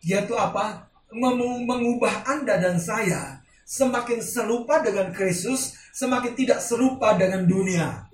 Yaitu 0.06 0.38
apa? 0.38 0.86
Mengubah 1.10 2.22
Anda 2.30 2.62
dan 2.62 2.78
saya 2.78 3.42
semakin 3.66 4.22
serupa 4.22 4.78
dengan 4.82 5.10
Kristus, 5.10 5.74
semakin 5.90 6.38
tidak 6.38 6.62
serupa 6.62 7.18
dengan 7.18 7.42
dunia. 7.46 8.06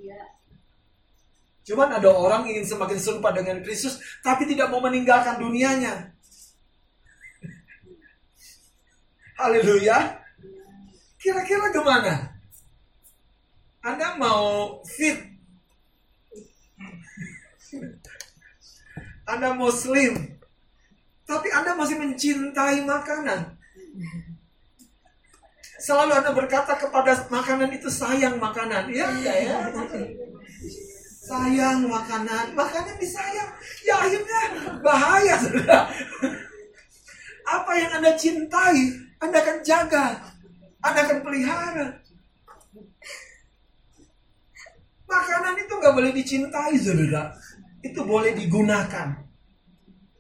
Cuman 1.61 1.93
ada 2.01 2.09
orang 2.09 2.49
ingin 2.49 2.65
semakin 2.65 2.97
serupa 2.97 3.37
dengan 3.37 3.61
Kristus, 3.61 4.01
tapi 4.25 4.49
tidak 4.49 4.73
mau 4.73 4.81
meninggalkan 4.81 5.37
dunianya. 5.37 6.17
Haleluya. 9.41 10.17
Kira-kira 11.21 11.69
gimana? 11.69 12.33
Anda 13.85 14.17
mau 14.17 14.81
fit 14.85 15.31
anda 19.31 19.55
muslim, 19.55 20.41
tapi 21.31 21.47
Anda 21.55 21.79
masih 21.79 21.95
mencintai 22.03 22.83
makanan. 22.83 23.55
selalu 25.81 26.13
Anda 26.13 26.35
berkata 26.37 26.77
kepada 26.77 27.15
makanan 27.31 27.71
itu 27.73 27.87
sayang 27.87 28.37
makanan. 28.37 28.91
Ya 28.91 29.09
enggak 29.09 29.37
ya? 29.39 29.57
Sayang 31.25 31.87
makanan, 31.87 32.59
makanan 32.59 32.99
disayang. 32.99 33.49
Ya 33.87 33.95
akhirnya 34.03 34.43
bahaya 34.83 35.39
sudah. 35.39 35.87
Apa 37.47 37.73
yang 37.79 38.03
Anda 38.03 38.19
cintai, 38.19 38.99
Anda 39.23 39.39
akan 39.41 39.59
jaga. 39.63 40.19
Anda 40.83 41.01
akan 41.07 41.19
pelihara. 41.23 41.89
Makanan 45.07 45.55
itu 45.63 45.73
nggak 45.79 45.95
boleh 45.95 46.13
dicintai, 46.13 46.75
saudara. 46.77 47.35
Itu 47.81 48.05
boleh 48.05 48.37
digunakan. 48.37 49.17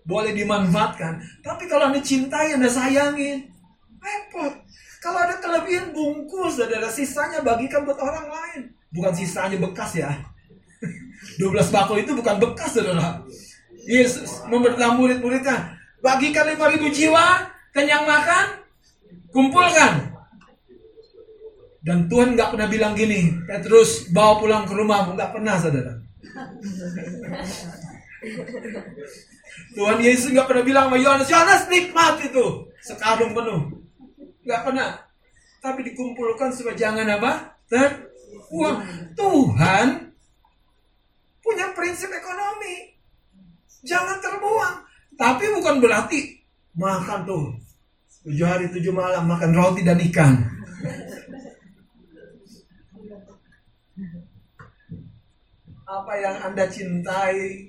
Boleh 0.04 0.32
dimanfaatkan. 0.32 1.44
Tapi 1.44 1.68
kalau 1.68 1.92
Anda 1.92 2.00
cintai, 2.00 2.56
Anda 2.56 2.72
sayangin. 2.72 3.52
Repot. 4.00 4.52
Kalau 5.00 5.16
ada 5.16 5.40
kelebihan 5.40 5.96
bungkus, 5.96 6.60
saudara, 6.60 6.88
sisanya 6.92 7.40
bagikan 7.40 7.88
buat 7.88 7.96
orang 8.00 8.28
lain. 8.28 8.60
Bukan 8.92 9.12
sisanya 9.16 9.56
bekas 9.56 9.96
ya. 9.96 10.12
12 11.40 11.72
bakul 11.72 12.00
itu 12.00 12.12
bukan 12.12 12.36
bekas, 12.36 12.76
saudara. 12.76 13.24
Yesus 13.88 14.44
memberitahu 14.44 14.92
murid-muridnya, 15.00 15.72
bagikan 16.04 16.52
5000 16.52 16.84
jiwa, 16.92 17.48
kenyang 17.72 18.04
makan, 18.04 18.60
kumpulkan. 19.32 20.12
Dan 21.80 22.12
Tuhan 22.12 22.36
nggak 22.36 22.52
pernah 22.52 22.68
bilang 22.68 22.92
gini, 22.92 23.40
Petrus 23.48 24.12
bawa 24.12 24.36
pulang 24.36 24.68
ke 24.68 24.76
rumah, 24.76 25.08
nggak 25.16 25.32
pernah 25.32 25.56
saudara. 25.56 25.96
Tuhan 29.74 29.98
Yesus 30.04 30.30
nggak 30.30 30.46
pernah 30.46 30.64
bilang 30.64 30.86
sama 30.92 30.98
Yohanes, 31.00 31.28
Yohanes 31.32 31.62
nikmat 31.72 32.20
itu 32.20 32.68
sekarung 32.84 33.32
penuh, 33.32 33.60
nggak 34.44 34.62
pernah. 34.66 34.90
Tapi 35.60 35.80
dikumpulkan 35.92 36.52
supaya 36.56 36.76
jangan 36.76 37.04
apa? 37.08 37.60
Terbuang. 37.68 38.76
Tuhan 39.16 39.86
punya 41.44 41.66
prinsip 41.76 42.08
ekonomi, 42.12 42.96
jangan 43.84 44.20
terbuang. 44.20 44.74
Tapi 45.20 45.44
bukan 45.52 45.76
berarti 45.84 46.40
makan 46.76 47.28
tuh 47.28 47.44
tujuh 48.24 48.44
hari 48.44 48.68
tujuh 48.68 48.92
malam 48.92 49.24
makan 49.28 49.52
roti 49.56 49.80
dan 49.84 50.00
ikan. 50.12 50.44
Apa 55.90 56.12
yang 56.22 56.36
Anda 56.46 56.70
cintai 56.70 57.66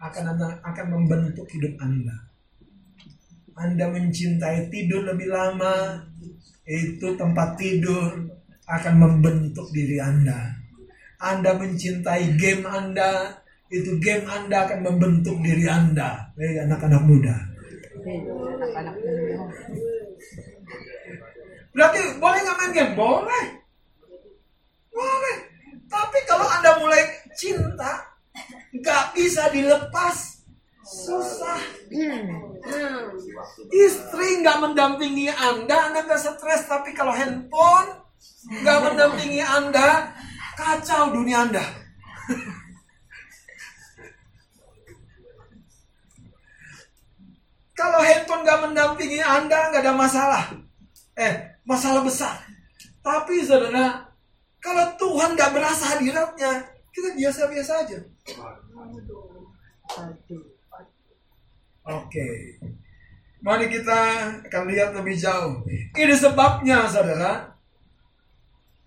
akan 0.00 0.24
akan 0.64 0.86
membentuk 0.88 1.44
hidup 1.52 1.76
Anda. 1.76 2.16
Anda 3.60 3.92
mencintai 3.92 4.72
tidur 4.72 5.04
lebih 5.04 5.28
lama, 5.28 6.00
itu 6.64 7.12
tempat 7.20 7.60
tidur 7.60 8.08
akan 8.64 8.94
membentuk 8.96 9.68
diri 9.76 10.00
Anda. 10.00 10.56
Anda 11.20 11.60
mencintai 11.60 12.40
game 12.40 12.64
Anda, 12.64 13.36
itu 13.68 14.00
game 14.00 14.24
Anda 14.24 14.64
akan 14.64 14.80
membentuk 14.80 15.36
diri 15.44 15.68
Anda. 15.68 16.32
Eh, 16.40 16.64
anak-anak 16.64 17.04
muda. 17.04 17.36
Berarti 21.76 22.00
boleh 22.16 22.38
nggak 22.40 22.56
main 22.56 22.72
game? 22.72 22.92
Boleh. 22.96 23.44
Boleh. 24.88 25.49
Tapi 25.90 26.18
kalau 26.22 26.46
Anda 26.46 26.78
mulai 26.78 27.02
cinta, 27.34 28.14
nggak 28.70 29.04
bisa 29.18 29.50
dilepas. 29.50 30.46
Susah. 30.86 31.58
Istri 33.70 34.28
nggak 34.42 34.58
mendampingi 34.62 35.26
Anda, 35.30 35.90
Anda 35.90 36.06
nggak 36.06 36.22
stres. 36.22 36.70
Tapi 36.70 36.94
kalau 36.94 37.10
handphone 37.10 37.90
nggak 38.62 38.78
mendampingi 38.86 39.42
Anda, 39.42 40.14
kacau 40.54 41.10
dunia 41.10 41.46
Anda. 41.50 41.64
kalau 47.80 48.04
handphone 48.04 48.42
nggak 48.44 48.60
mendampingi 48.68 49.20
Anda, 49.24 49.72
nggak 49.72 49.82
ada 49.82 49.94
masalah. 49.96 50.44
Eh, 51.16 51.32
masalah 51.64 52.04
besar. 52.04 52.36
Tapi 53.00 53.40
saudara, 53.40 54.09
kalau 54.60 54.86
Tuhan 55.00 55.34
gak 55.34 55.52
berasa 55.56 55.96
hadiratnya, 55.96 56.68
kita 56.92 57.16
biasa-biasa 57.16 57.72
aja. 57.84 57.98
Oke. 61.88 62.28
Mari 63.40 63.72
kita 63.72 63.98
akan 64.44 64.62
lihat 64.68 64.92
lebih 64.92 65.16
jauh. 65.16 65.64
Ini 65.96 66.12
sebabnya, 66.12 66.84
saudara. 66.92 67.56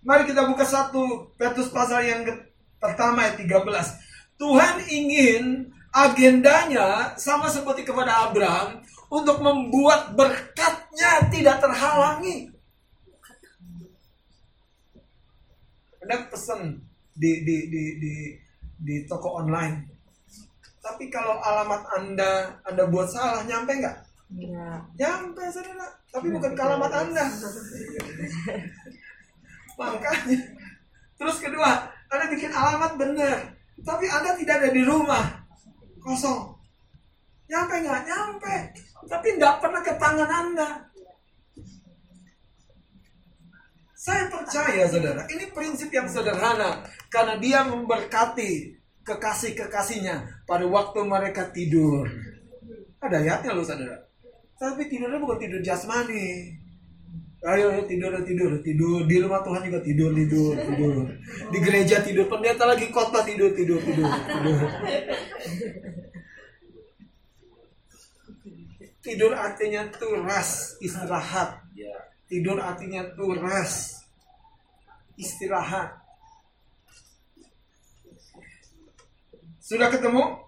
Mari 0.06 0.30
kita 0.30 0.46
buka 0.46 0.62
satu 0.62 1.34
Petrus 1.34 1.74
pasal 1.74 2.06
yang 2.06 2.22
pertama 2.78 3.26
ayat 3.26 3.42
13. 3.42 4.38
Tuhan 4.38 4.74
ingin 4.86 5.74
agendanya 5.90 7.18
sama 7.18 7.50
seperti 7.50 7.82
kepada 7.82 8.30
Abraham 8.30 8.82
untuk 9.10 9.42
membuat 9.42 10.14
berkatnya 10.14 11.26
tidak 11.34 11.58
terhalangi. 11.58 12.53
Anda 16.04 16.28
pesan 16.28 16.84
di, 17.16 17.48
di, 17.48 17.72
di, 17.72 17.82
di, 17.96 18.14
di 18.76 18.96
toko 19.08 19.40
online. 19.40 19.88
Tapi 20.84 21.08
kalau 21.08 21.40
alamat 21.40 21.80
Anda 21.96 22.60
Anda 22.68 22.84
buat 22.92 23.08
salah, 23.08 23.40
nyampe 23.48 23.80
nggak? 23.80 23.96
Ya. 24.36 24.84
Nyampe, 25.00 25.48
saudara. 25.48 25.88
Tapi 26.12 26.28
bukan 26.28 26.52
ke 26.52 26.60
alamat 26.60 26.92
Anda. 26.92 27.24
Makanya. 29.80 30.38
Terus 31.16 31.40
kedua, 31.40 31.88
Anda 32.12 32.28
bikin 32.28 32.52
alamat 32.52 33.00
benar. 33.00 33.56
Tapi 33.80 34.04
Anda 34.04 34.36
tidak 34.36 34.60
ada 34.60 34.70
di 34.76 34.84
rumah. 34.84 35.24
Kosong. 36.04 36.52
Nyampe 37.48 37.80
nggak? 37.80 38.00
Nyampe. 38.04 38.54
Tapi 39.08 39.40
nggak 39.40 39.56
pernah 39.56 39.80
ke 39.80 39.96
tangan 39.96 40.28
Anda. 40.28 40.68
Saya 44.04 44.28
percaya 44.28 44.84
saudara, 44.84 45.24
ini 45.32 45.48
prinsip 45.48 45.88
yang 45.88 46.04
sederhana 46.04 46.84
karena 47.08 47.40
dia 47.40 47.64
memberkati 47.64 48.76
kekasih-kekasihnya 49.00 50.44
pada 50.44 50.68
waktu 50.68 51.00
mereka 51.08 51.48
tidur. 51.48 52.04
Ada 53.00 53.24
ayatnya 53.24 53.56
loh 53.56 53.64
saudara. 53.64 54.04
Tapi 54.60 54.92
tidurnya 54.92 55.16
bukan 55.16 55.40
tidur 55.40 55.64
jasmani. 55.64 56.52
Ayo 57.48 57.80
tidur 57.88 58.12
tidur 58.28 58.60
tidur 58.60 59.08
di 59.08 59.16
rumah 59.24 59.40
Tuhan 59.40 59.72
juga 59.72 59.80
tidur 59.80 60.12
tidur 60.16 60.52
tidur 60.56 61.04
di 61.52 61.58
gereja 61.60 62.00
tidur 62.00 62.24
pendeta 62.24 62.64
lagi 62.64 62.88
khotbah 62.88 63.20
tidur 63.20 63.52
tidur 63.52 63.76
tidur 63.84 64.08
tidur 64.08 64.60
tidur 69.04 69.32
artinya 69.36 69.84
tuh 69.92 70.24
rest 70.24 70.80
istirahat 70.80 71.60
Tidur 72.24 72.56
artinya 72.56 73.04
tuh 73.12 73.36
rest. 73.36 74.08
Istirahat. 75.14 76.00
Sudah 79.60 79.88
ketemu? 79.92 80.44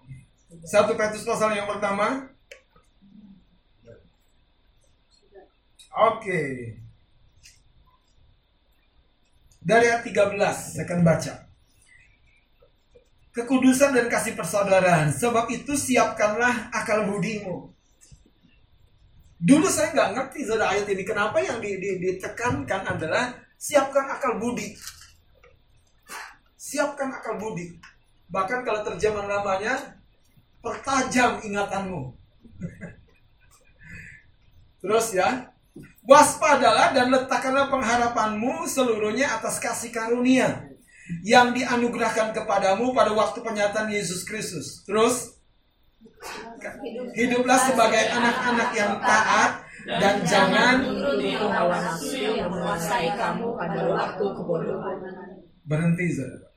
Satu 0.65 0.97
Petrus 0.97 1.25
pasal 1.25 1.55
yang 1.55 1.69
pertama. 1.69 2.27
Oke. 5.97 6.41
Dari 9.61 9.85
ayat 9.89 10.05
13 10.05 10.37
saya 10.53 10.83
akan 10.85 11.01
baca. 11.01 11.33
Kekudusan 13.33 13.93
dan 13.93 14.09
kasih 14.09 14.33
persaudaraan. 14.33 15.13
Sebab 15.13 15.49
itu 15.53 15.77
siapkanlah 15.77 16.73
akal 16.73 17.05
budimu 17.05 17.76
Dulu 19.37 19.69
saya 19.69 19.93
nggak 19.93 20.11
ngerti 20.17 20.39
saudara 20.49 20.73
ayat 20.73 20.89
ini. 20.89 21.05
Kenapa 21.05 21.37
yang 21.37 21.61
di, 21.61 21.77
di, 21.77 22.01
ditekankan 22.01 22.97
adalah 22.97 23.37
siapkan 23.53 24.09
akal 24.09 24.41
budi. 24.41 24.73
Siapkan 26.57 27.13
akal 27.13 27.37
budi. 27.37 27.77
Bahkan 28.33 28.65
kalau 28.65 28.81
terjemahan 28.81 29.29
namanya 29.29 30.01
pertajam 30.59 31.37
ingatanmu. 31.45 32.17
Terus 34.81 35.13
ya, 35.13 35.53
waspadalah 36.01 36.97
dan 36.97 37.13
letakkanlah 37.13 37.69
pengharapanmu 37.69 38.65
seluruhnya 38.65 39.37
atas 39.37 39.61
kasih 39.61 39.93
karunia 39.93 40.65
yang 41.23 41.55
dianugerahkan 41.55 42.35
kepadamu 42.35 42.91
pada 42.91 43.13
waktu 43.13 43.39
penyataan 43.39 43.93
Yesus 43.93 44.27
Kristus. 44.27 44.83
Terus 44.83 45.36
Hiduplah 47.13 47.59
sebagai 47.61 48.03
anak-anak 48.13 48.69
yang 48.73 48.93
taat 48.99 49.51
dan 49.87 50.15
jangan 50.27 50.75
hawa 51.37 51.77
nafsu 51.79 52.17
yang 52.17 52.49
menguasai 52.51 53.09
kamu 53.15 53.47
pada 53.55 53.81
waktu 53.87 54.25
kebodohan. 54.25 54.97
Berhenti, 55.67 56.05
saudara. 56.15 56.49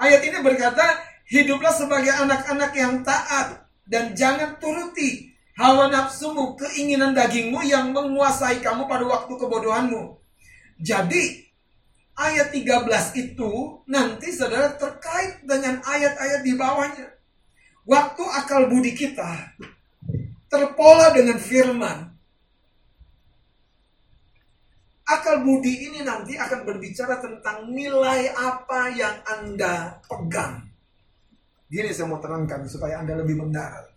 Ayat 0.00 0.20
ini 0.24 0.38
berkata, 0.40 0.86
hiduplah 1.28 1.74
sebagai 1.76 2.12
anak-anak 2.12 2.72
yang 2.72 3.04
taat 3.04 3.68
dan 3.84 4.16
jangan 4.16 4.56
turuti 4.56 5.30
Hawa 5.60 5.92
nafsumu, 5.92 6.56
keinginan 6.56 7.12
dagingmu 7.12 7.60
yang 7.68 7.92
menguasai 7.92 8.64
kamu 8.64 8.88
pada 8.88 9.04
waktu 9.04 9.28
kebodohanmu. 9.36 10.16
Jadi, 10.80 11.52
ayat 12.16 12.48
13 12.48 12.80
itu 13.20 13.84
nanti 13.84 14.32
saudara 14.32 14.72
terkait 14.80 15.44
dengan 15.44 15.84
ayat-ayat 15.84 16.40
di 16.40 16.56
bawahnya. 16.56 17.12
Waktu 17.88 18.22
akal 18.22 18.68
budi 18.68 18.92
kita 18.92 19.56
terpola 20.50 21.14
dengan 21.14 21.38
firman. 21.38 21.98
Akal 25.10 25.42
budi 25.42 25.90
ini 25.90 26.06
nanti 26.06 26.38
akan 26.38 26.62
berbicara 26.66 27.18
tentang 27.18 27.66
nilai 27.70 28.30
apa 28.30 28.94
yang 28.94 29.16
Anda 29.26 29.98
pegang. 30.06 30.70
Gini 31.70 31.90
saya 31.94 32.10
mau 32.10 32.22
terangkan 32.22 32.66
supaya 32.66 33.02
Anda 33.02 33.18
lebih 33.18 33.42
mendarat. 33.42 33.90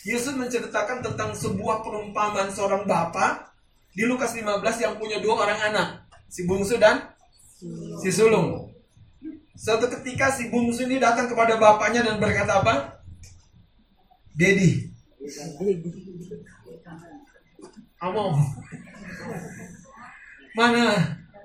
Yesus 0.00 0.32
menceritakan 0.32 1.04
tentang 1.04 1.36
sebuah 1.36 1.84
perumpamaan 1.84 2.48
seorang 2.48 2.88
bapak 2.88 3.52
di 3.92 4.08
Lukas 4.08 4.32
15 4.32 4.56
yang 4.80 4.96
punya 4.96 5.20
dua 5.20 5.44
orang 5.44 5.60
anak, 5.72 5.88
si 6.32 6.48
bungsu 6.48 6.80
dan 6.80 7.12
si 8.00 8.08
sulung. 8.08 8.72
Suatu 9.60 9.92
ketika 9.92 10.32
si 10.32 10.48
bungsu 10.48 10.88
ini 10.88 10.96
datang 10.96 11.28
kepada 11.28 11.60
bapaknya 11.60 12.00
dan 12.00 12.16
berkata 12.16 12.64
apa? 12.64 13.04
Dedi. 14.32 14.88
Kamu 18.00 18.24
mana 20.56 20.96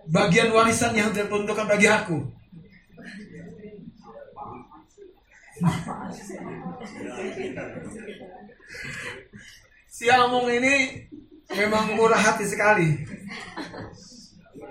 bagian 0.07 0.55
warisan 0.55 0.95
yang 0.95 1.11
terperuntukkan 1.11 1.67
bagi 1.67 1.91
aku? 1.91 2.23
Si 9.91 10.07
Among 10.07 10.47
ini 10.55 11.03
memang 11.51 11.99
murah 11.99 12.19
hati 12.19 12.47
sekali. 12.47 12.95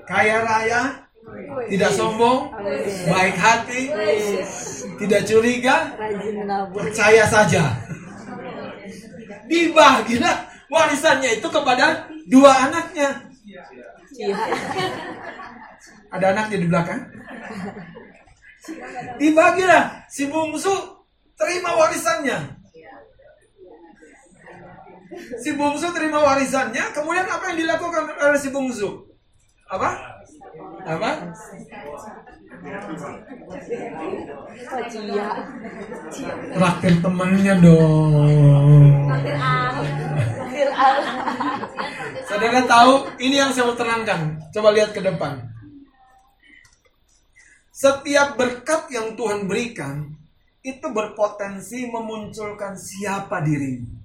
Kaya 0.09 0.41
raya, 0.41 1.04
tidak 1.69 1.91
sombong, 1.97 2.53
baik 3.09 3.37
hati, 3.41 3.83
tidak 5.01 5.23
curiga, 5.25 5.77
percaya 6.71 7.25
saja. 7.25 7.65
Dibagilah 9.49 10.49
warisannya 10.69 11.41
itu 11.41 11.49
kepada 11.49 12.09
dua 12.29 12.69
anaknya. 12.69 13.25
Ada 16.13 16.27
anaknya 16.37 16.57
di 16.61 16.69
belakang. 16.69 17.01
Dibagilah 19.21 20.09
si 20.09 20.29
bungsu 20.29 20.73
terima 21.37 21.77
warisannya. 21.77 22.39
Si 25.15 25.51
bungsu 25.55 25.89
terima 25.95 26.19
warisannya, 26.25 26.91
kemudian 26.91 27.29
apa 27.29 27.53
yang 27.53 27.59
dilakukan 27.65 28.03
oleh 28.19 28.41
si 28.41 28.49
bungsu? 28.51 29.09
Apa? 29.69 30.14
Apa? 30.85 31.11
Traktir 36.55 36.95
temannya 37.01 37.55
dong. 37.61 38.89
Saudara 42.25 42.61
tahu, 42.67 42.93
ini 43.21 43.37
yang 43.41 43.51
saya 43.53 43.69
mau 43.69 43.77
terangkan. 43.77 44.21
Coba 44.53 44.69
lihat 44.75 44.91
ke 44.93 45.01
depan. 45.01 45.55
Setiap 47.75 48.39
berkat 48.39 48.87
yang 48.95 49.19
Tuhan 49.19 49.51
berikan 49.51 50.15
itu 50.65 50.87
berpotensi 50.89 51.85
memunculkan 51.91 52.79
siapa 52.79 53.45
dirimu. 53.45 54.01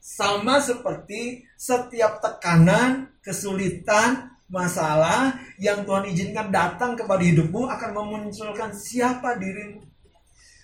Sama 0.00 0.62
seperti 0.62 1.44
setiap 1.58 2.22
tekanan, 2.22 3.10
kesulitan, 3.20 4.35
masalah 4.46 5.34
yang 5.58 5.82
Tuhan 5.82 6.06
izinkan 6.06 6.54
datang 6.54 6.94
kepada 6.94 7.22
hidupmu 7.22 7.66
akan 7.66 7.90
memunculkan 7.90 8.70
siapa 8.70 9.34
dirimu. 9.38 9.82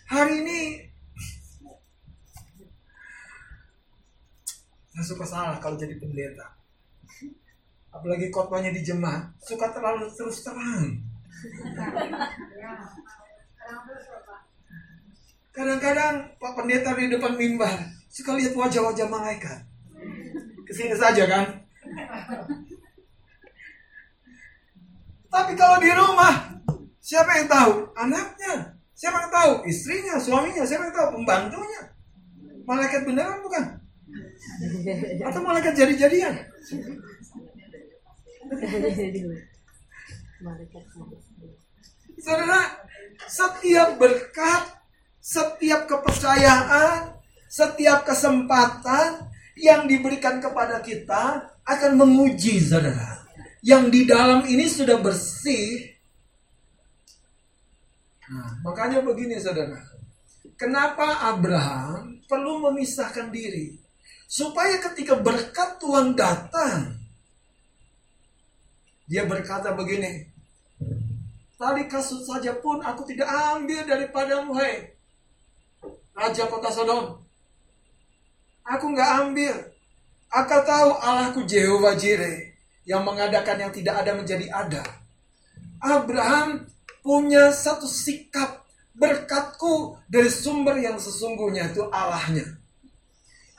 Hari 0.06 0.34
ini 0.44 0.58
saya 4.92 5.04
suka 5.08 5.24
salah 5.26 5.56
kalau 5.58 5.74
jadi 5.74 5.98
pendeta. 5.98 6.46
Apalagi 7.92 8.32
khotbahnya 8.32 8.72
di 8.72 8.80
jemaat 8.86 9.34
suka 9.42 9.68
terlalu 9.74 10.08
terus 10.14 10.40
terang. 10.46 11.02
Kadang-kadang 15.52 16.32
pak 16.40 16.52
pendeta 16.56 16.96
di 16.96 17.12
depan 17.12 17.36
mimbar 17.36 17.76
suka 18.08 18.36
lihat 18.38 18.54
wajah-wajah 18.56 19.08
malaikat. 19.10 19.60
Ke 20.64 20.72
sini 20.72 20.96
saja 20.96 21.26
kan 21.26 21.44
tapi 25.32 25.56
kalau 25.56 25.80
di 25.80 25.88
rumah 25.88 26.60
siapa 27.00 27.40
yang 27.40 27.48
tahu? 27.48 27.72
Anaknya. 27.96 28.76
Siapa 28.92 29.16
yang 29.24 29.32
tahu? 29.32 29.52
Istrinya 29.64 30.20
suaminya. 30.20 30.62
Siapa 30.68 30.92
yang 30.92 30.94
tahu? 30.94 31.08
Pembantunya. 31.16 31.82
Malaikat 32.68 33.08
beneran 33.08 33.40
bukan? 33.40 33.64
Atau 35.24 35.40
malaikat 35.40 35.72
jadi-jadian? 35.74 36.36
Saudara, 42.22 42.60
setiap 43.26 43.98
berkat, 43.98 44.62
setiap 45.18 45.88
kepercayaan, 45.88 47.16
setiap 47.48 48.04
kesempatan 48.04 49.32
yang 49.58 49.88
diberikan 49.88 50.38
kepada 50.38 50.84
kita 50.84 51.50
akan 51.64 51.92
menguji 51.98 52.62
saudara. 52.62 53.21
Yang 53.62 53.84
di 53.94 54.00
dalam 54.10 54.42
ini 54.50 54.66
sudah 54.66 54.98
bersih. 54.98 55.86
Nah, 58.26 58.58
makanya 58.66 58.98
begini 59.06 59.38
saudara. 59.38 59.78
Kenapa 60.58 61.30
Abraham 61.30 62.18
perlu 62.26 62.58
memisahkan 62.66 63.30
diri? 63.30 63.78
Supaya 64.26 64.82
ketika 64.82 65.14
berkat 65.14 65.78
Tuhan 65.78 66.18
datang, 66.18 66.98
dia 69.06 69.22
berkata 69.30 69.70
begini, 69.70 70.26
Tali 71.54 71.86
kasut 71.86 72.26
saja 72.26 72.58
pun 72.58 72.82
aku 72.82 73.06
tidak 73.06 73.30
ambil 73.30 73.86
daripadamu, 73.86 74.50
hai 74.58 74.90
Raja 76.18 76.50
kota 76.50 76.74
Sodom. 76.74 77.22
Aku 78.66 78.90
nggak 78.90 79.10
ambil. 79.22 79.54
Aku 80.32 80.58
tahu 80.66 80.90
Allahku 80.98 81.40
Jehovah 81.46 81.94
Jireh 81.94 82.51
yang 82.82 83.06
mengadakan 83.06 83.68
yang 83.68 83.72
tidak 83.74 84.02
ada 84.02 84.12
menjadi 84.14 84.46
ada. 84.50 84.82
Abraham 85.82 86.66
punya 87.02 87.50
satu 87.50 87.86
sikap 87.86 88.62
berkatku 88.94 89.98
dari 90.06 90.30
sumber 90.30 90.78
yang 90.78 90.98
sesungguhnya 90.98 91.74
itu 91.74 91.82
Allahnya. 91.90 92.46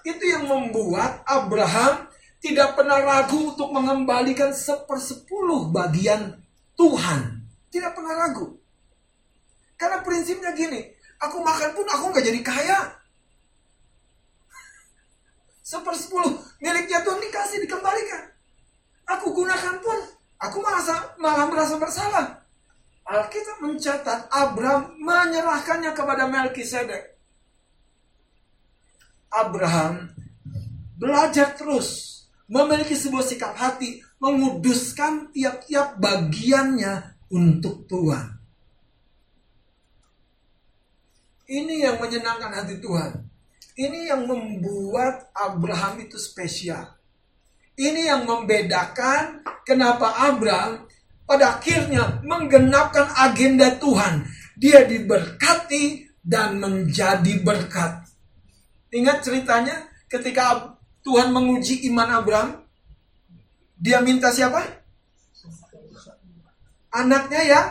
Itu 0.03 0.23
yang 0.23 0.47
membuat 0.47 1.23
Abraham 1.23 2.07
tidak 2.43 2.75
pernah 2.75 2.99
ragu 2.99 3.55
untuk 3.55 3.71
mengembalikan 3.71 4.51
sepersepuluh 4.51 5.71
bagian 5.71 6.43
Tuhan. 6.75 7.39
Tidak 7.71 7.91
pernah 7.95 8.27
ragu. 8.27 8.59
Karena 9.79 10.03
prinsipnya 10.03 10.51
gini, 10.51 10.91
aku 11.23 11.39
makan 11.39 11.71
pun 11.71 11.87
aku 11.87 12.03
nggak 12.11 12.25
jadi 12.27 12.41
kaya. 12.43 12.79
Sepersepuluh 15.71 16.35
miliknya 16.59 16.99
Tuhan 17.01 17.23
dikasih, 17.23 17.63
dikembalikan. 17.63 18.32
Aku 19.17 19.29
gunakan 19.35 19.77
pun, 19.83 19.99
aku 20.41 20.57
merasa, 20.63 21.13
malah 21.21 21.45
merasa 21.45 21.77
bersalah. 21.77 22.43
Alkitab 23.03 23.59
mencatat 23.59 24.31
Abraham 24.31 24.95
menyerahkannya 24.97 25.91
kepada 25.91 26.23
Melkisedek. 26.31 27.13
Abraham 29.33 30.13
belajar 30.95 31.57
terus 31.57 32.13
memiliki 32.47 32.93
sebuah 32.95 33.25
sikap 33.25 33.53
hati, 33.57 33.99
menguduskan 34.21 35.33
tiap-tiap 35.35 35.99
bagiannya 35.99 37.17
untuk 37.33 37.89
Tuhan. 37.89 38.39
Ini 41.49 41.91
yang 41.91 41.97
menyenangkan 41.99 42.51
hati 42.55 42.79
Tuhan. 42.79 43.19
Ini 43.73 44.13
yang 44.13 44.29
membuat 44.29 45.33
Abraham 45.33 46.05
itu 46.05 46.15
spesial. 46.21 46.92
Ini 47.73 48.01
yang 48.05 48.29
membedakan 48.29 49.41
kenapa 49.65 50.29
Abraham 50.29 50.85
pada 51.25 51.57
akhirnya 51.57 52.21
menggenapkan 52.21 53.09
agenda 53.17 53.73
Tuhan. 53.81 54.29
Dia 54.53 54.85
diberkati 54.85 56.05
dan 56.21 56.61
menjadi 56.61 57.41
berkat. 57.41 58.05
Ingat 58.93 59.25
ceritanya 59.25 59.89
ketika 60.05 60.77
Tuhan 61.01 61.33
menguji 61.33 61.89
iman 61.89 62.21
Abraham. 62.21 62.61
Dia 63.81 63.99
minta 63.99 64.29
siapa? 64.29 64.61
Anaknya 66.93 67.41
yang 67.41 67.67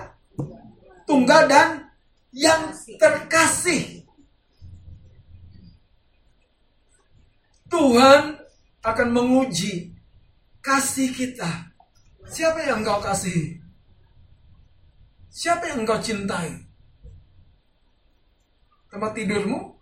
tunggal 1.06 1.46
dan 1.46 1.86
yang 2.34 2.74
terkasih. 2.98 4.02
Tuhan 7.70 8.41
akan 8.83 9.09
menguji 9.14 9.95
kasih 10.59 11.14
kita. 11.14 11.71
Siapa 12.27 12.66
yang 12.66 12.83
engkau 12.83 12.99
kasih? 12.99 13.62
Siapa 15.31 15.71
yang 15.71 15.87
engkau 15.87 15.99
cintai? 16.03 16.51
Tempat 18.90 19.11
tidurmu? 19.16 19.73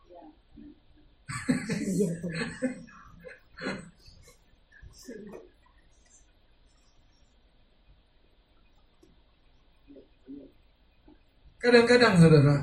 Kadang-kadang 11.60 12.16
saudara, 12.16 12.56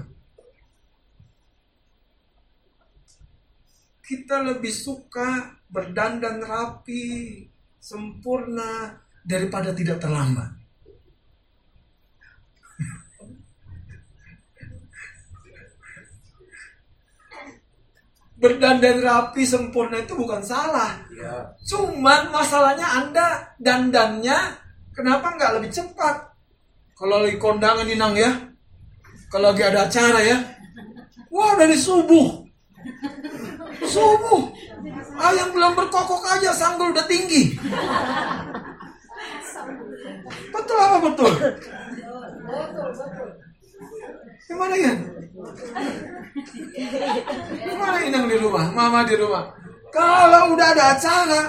kita 4.02 4.41
lebih 4.41 4.73
suka 4.73 5.56
berdandan 5.67 6.43
rapi, 6.43 7.43
sempurna, 7.80 8.95
daripada 9.27 9.75
tidak 9.75 9.99
terlambat. 9.99 10.56
Berdandan 18.38 19.01
rapi 19.01 19.43
sempurna 19.43 19.97
itu 19.97 20.13
bukan 20.13 20.45
salah. 20.45 20.93
Ya. 21.10 21.58
Cuman 21.65 22.30
masalahnya 22.30 22.86
Anda 22.86 23.58
dandannya 23.58 24.38
kenapa 24.93 25.34
nggak 25.36 25.53
lebih 25.58 25.73
cepat? 25.73 26.38
Kalau 26.93 27.25
lagi 27.25 27.38
kondangan 27.41 27.89
inang 27.89 28.13
ya, 28.13 28.30
kalau 29.34 29.53
lagi 29.53 29.65
ada 29.65 29.89
acara 29.89 30.21
ya. 30.21 30.38
Wah 31.34 31.58
dari 31.58 31.77
subuh. 31.77 32.45
Subuh. 33.85 34.49
Yang 35.17 35.49
belum 35.53 35.71
berkokok 35.77 36.23
aja 36.25 36.53
sanggul 36.53 36.93
udah 36.95 37.05
tinggi. 37.05 37.57
Betul 40.53 40.77
apa 40.77 40.97
betul? 41.03 41.31
Gimana 44.47 44.75
ya? 44.79 44.93
Gimana 47.67 47.97
inang 48.05 48.25
di 48.31 48.37
rumah? 48.39 48.65
Mama 48.71 49.03
di 49.03 49.15
rumah. 49.19 49.51
Kalau 49.91 50.53
udah 50.55 50.67
ada 50.75 50.83
acara, 50.95 51.41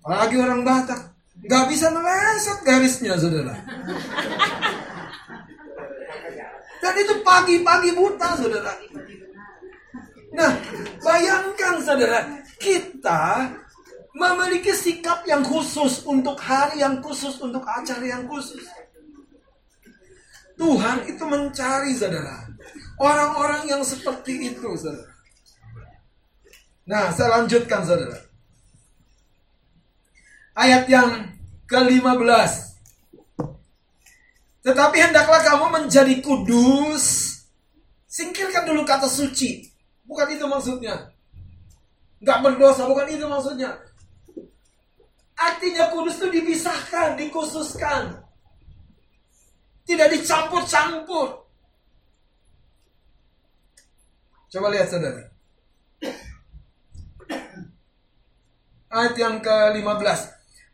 apalagi 0.00 0.34
orang 0.40 0.62
Batak, 0.64 1.00
nggak 1.44 1.64
bisa 1.68 1.92
meleset 1.92 2.58
garisnya, 2.64 3.14
saudara. 3.18 3.54
Dan 6.80 6.94
itu 7.00 7.14
pagi-pagi 7.24 7.90
buta, 7.96 8.28
saudara. 8.38 8.72
Nah, 10.34 10.50
bayangkan 10.98 11.78
saudara, 11.78 12.42
kita 12.58 13.54
memiliki 14.18 14.74
sikap 14.74 15.22
yang 15.30 15.46
khusus 15.46 16.02
untuk 16.02 16.34
hari 16.42 16.82
yang 16.82 16.98
khusus, 16.98 17.38
untuk 17.38 17.62
acara 17.62 18.02
yang 18.02 18.26
khusus. 18.26 18.66
Tuhan 20.54 21.06
itu 21.06 21.22
mencari 21.22 21.94
saudara, 21.94 22.46
orang-orang 22.98 23.66
yang 23.70 23.82
seperti 23.86 24.54
itu, 24.54 24.70
saudara. 24.74 25.14
Nah, 26.84 27.14
saya 27.14 27.40
lanjutkan 27.40 27.80
saudara. 27.86 28.18
Ayat 30.54 30.86
yang 30.86 31.34
ke-15. 31.66 32.52
Tetapi 34.62 34.96
hendaklah 35.00 35.42
kamu 35.42 35.66
menjadi 35.82 36.14
kudus. 36.22 37.34
Singkirkan 38.06 38.62
dulu 38.68 38.86
kata 38.86 39.10
suci. 39.10 39.73
Bukan 40.14 40.30
itu 40.30 40.46
maksudnya. 40.46 40.94
Gak 42.22 42.38
berdosa, 42.38 42.86
bukan 42.86 43.10
itu 43.10 43.26
maksudnya. 43.26 43.74
Artinya 45.34 45.90
kudus 45.90 46.22
itu 46.22 46.38
dipisahkan, 46.38 47.18
dikhususkan. 47.18 48.22
Tidak 49.82 50.06
dicampur-campur. 50.14 51.50
Coba 54.54 54.70
lihat 54.70 54.86
saudara. 54.86 55.26
Ayat 58.94 59.18
yang 59.18 59.42
ke-15. 59.42 60.20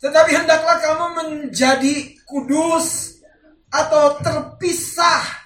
Tetapi 0.05 0.31
hendaklah 0.37 0.77
kamu 0.85 1.07
menjadi 1.17 2.13
kudus 2.29 3.17
atau 3.73 4.21
terpisah 4.21 5.40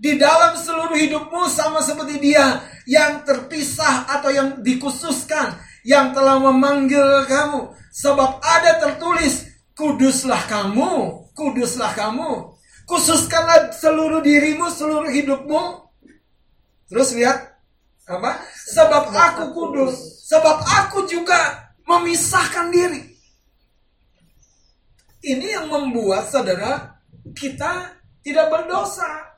di 0.00 0.16
dalam 0.16 0.56
seluruh 0.56 0.96
hidupmu 0.96 1.44
sama 1.52 1.84
seperti 1.84 2.16
dia 2.32 2.64
yang 2.88 3.20
terpisah 3.28 4.08
atau 4.08 4.32
yang 4.32 4.64
dikhususkan 4.64 5.60
yang 5.84 6.16
telah 6.16 6.40
memanggil 6.40 7.28
kamu. 7.28 7.76
Sebab 7.92 8.40
ada 8.40 8.80
tertulis 8.80 9.44
kuduslah 9.76 10.48
kamu 10.48 11.20
kuduslah 11.40 11.96
kamu. 11.96 12.52
Khususkanlah 12.84 13.72
seluruh 13.72 14.20
dirimu 14.20 14.68
seluruh 14.68 15.08
hidupmu. 15.08 15.88
Terus 16.90 17.14
lihat 17.16 17.56
apa? 18.04 18.42
Sebab 18.76 19.14
aku 19.14 19.44
kudus. 19.54 20.26
Sebab 20.26 20.56
aku 20.84 21.06
juga 21.06 21.70
memisahkan 21.86 22.68
diri. 22.68 23.02
Ini 25.20 25.60
yang 25.60 25.66
membuat 25.70 26.28
saudara 26.28 26.98
kita 27.36 27.94
tidak 28.20 28.50
berdosa. 28.50 29.29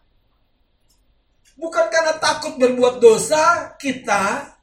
Bukan 1.56 1.86
karena 1.92 2.16
takut 2.16 2.56
berbuat 2.56 2.98
dosa, 2.98 3.76
kita 3.76 4.54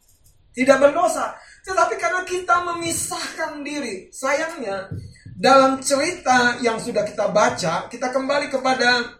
tidak 0.53 0.77
berdosa. 0.81 1.37
Tetapi 1.63 1.95
karena 2.01 2.21
kita 2.25 2.55
memisahkan 2.65 3.61
diri. 3.61 4.09
Sayangnya, 4.09 4.89
dalam 5.37 5.79
cerita 5.79 6.57
yang 6.59 6.81
sudah 6.81 7.05
kita 7.05 7.29
baca, 7.29 7.87
kita 7.87 8.11
kembali 8.11 8.51
kepada 8.51 9.19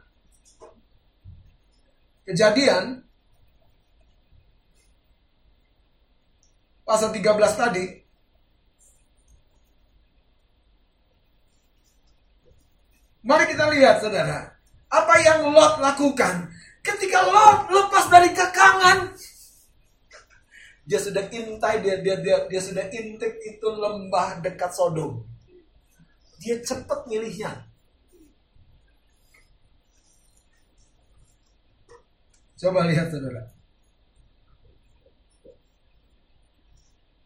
kejadian 2.28 3.02
pasal 6.86 7.14
13 7.14 7.54
tadi 7.54 7.86
Mari 13.20 13.46
kita 13.52 13.70
lihat 13.70 14.02
saudara. 14.02 14.58
Apa 14.90 15.22
yang 15.22 15.54
Lot 15.54 15.78
lakukan. 15.78 16.50
Ketika 16.90 17.20
Lot 17.22 17.70
lepas 17.70 18.06
dari 18.10 18.30
kekangan. 18.34 19.14
Dia 20.90 20.98
sudah 20.98 21.22
intai, 21.30 21.86
dia, 21.86 22.02
dia, 22.02 22.18
dia, 22.18 22.50
dia 22.50 22.62
sudah 22.62 22.90
intik 22.90 23.38
itu 23.46 23.68
lembah 23.70 24.42
dekat 24.42 24.74
Sodom. 24.74 25.22
Dia 26.42 26.58
cepat 26.66 27.06
milihnya. 27.06 27.70
Coba 32.60 32.90
lihat 32.90 33.14
saudara. 33.14 33.54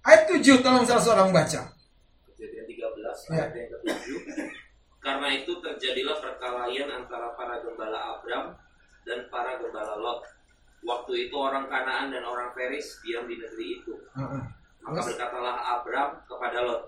Ayat 0.03 0.27
7 0.27 0.59
tolong 0.59 0.83
salah 0.83 1.01
seorang 1.01 1.29
baca. 1.31 1.71
Kejadian 2.27 2.67
13 2.67 3.31
ayat 3.31 3.49
ya. 3.55 3.59
yang 3.63 3.69
ke-7. 3.71 4.05
Karena 4.99 5.27
itu 5.31 5.51
terjadilah 5.63 6.19
perkelahian 6.19 6.91
antara 6.91 7.31
para 7.39 7.63
gembala 7.63 8.19
Abram 8.19 8.59
dan 9.07 9.27
para 9.27 9.59
gembala 9.59 9.95
Lot. 9.99 10.23
Waktu 10.83 11.27
itu 11.27 11.35
orang 11.39 11.71
Kanaan 11.71 12.11
dan 12.11 12.27
orang 12.27 12.51
Peris 12.51 12.99
diam 13.03 13.23
di 13.23 13.39
negeri 13.39 13.79
itu. 13.79 13.95
Maka 14.83 14.99
berkatalah 14.99 15.79
Abram 15.79 16.19
kepada 16.27 16.59
Lot, 16.63 16.83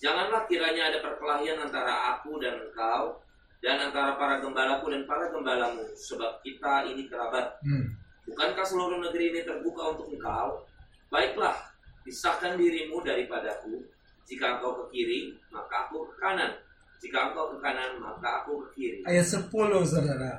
Janganlah 0.00 0.48
kiranya 0.48 0.88
ada 0.88 0.98
perkelahian 1.04 1.60
antara 1.60 2.16
aku 2.16 2.40
dan 2.40 2.56
engkau 2.56 3.20
dan 3.60 3.76
antara 3.76 4.16
para 4.16 4.40
gembalaku 4.40 4.88
dan 4.88 5.04
para 5.04 5.28
gembalamu, 5.28 5.84
sebab 5.92 6.40
kita 6.40 6.88
ini 6.88 7.04
kerabat. 7.04 7.60
Hmm. 7.60 7.92
Bukankah 8.24 8.64
seluruh 8.64 8.96
negeri 8.96 9.36
ini 9.36 9.40
terbuka 9.44 9.92
untuk 9.92 10.08
engkau? 10.08 10.64
Baiklah, 11.12 11.52
pisahkan 12.00 12.56
dirimu 12.56 13.04
daripadaku. 13.04 13.76
Jika 14.24 14.56
engkau 14.56 14.80
ke 14.80 14.84
kiri, 14.96 15.36
maka 15.52 15.84
aku 15.84 16.08
ke 16.08 16.16
kanan 16.16 16.56
jika 17.00 17.32
engkau 17.32 17.56
ke 17.56 17.56
kanan, 17.64 17.96
maka 17.96 18.44
aku 18.44 18.60
ke 18.60 18.68
kiri. 18.76 19.00
Ayat 19.08 19.24
10, 19.24 19.48
saudara. 19.88 20.36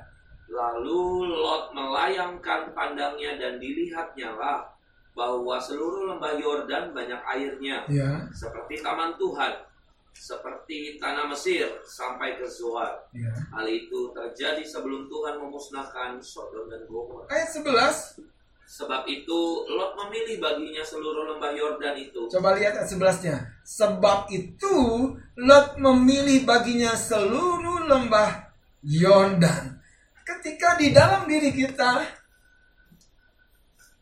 Lalu 0.52 1.32
Lot 1.32 1.72
melayangkan 1.72 2.76
pandangnya 2.76 3.40
dan 3.40 3.56
dilihatnya 3.56 4.36
lah 4.36 4.68
bahwa 5.16 5.56
seluruh 5.60 6.12
lembah 6.12 6.36
Yordan 6.40 6.92
banyak 6.92 7.20
airnya, 7.24 7.84
ya. 7.88 8.28
seperti 8.32 8.80
taman 8.80 9.16
Tuhan, 9.16 9.64
seperti 10.16 11.00
tanah 11.00 11.28
Mesir 11.32 11.68
sampai 11.84 12.40
ke 12.40 12.48
Zoar. 12.48 13.00
Ya. 13.16 13.32
Hal 13.52 13.68
itu 13.68 14.12
terjadi 14.12 14.64
sebelum 14.64 15.08
Tuhan 15.08 15.40
memusnahkan 15.40 16.20
Sodom 16.20 16.68
dan 16.68 16.84
Gomor. 16.88 17.28
Ayat 17.32 17.52
11. 17.52 18.24
Sebab 18.72 19.04
itu 19.12 19.68
Lot 19.68 20.00
memilih 20.00 20.40
baginya 20.40 20.80
seluruh 20.80 21.36
lembah 21.36 21.52
Yordan 21.52 21.96
itu. 22.00 22.32
Coba 22.32 22.56
lihat 22.56 22.80
ayat 22.80 22.88
11-nya. 22.88 23.36
Sebab 23.68 24.32
itu 24.32 24.76
Lot 25.36 25.76
memilih 25.76 26.48
baginya 26.48 26.96
seluruh 26.96 27.84
lembah 27.84 28.48
Yordan. 28.80 29.71
Ketika 30.42 30.74
di 30.74 30.90
dalam 30.90 31.30
diri 31.30 31.54
kita 31.54 32.02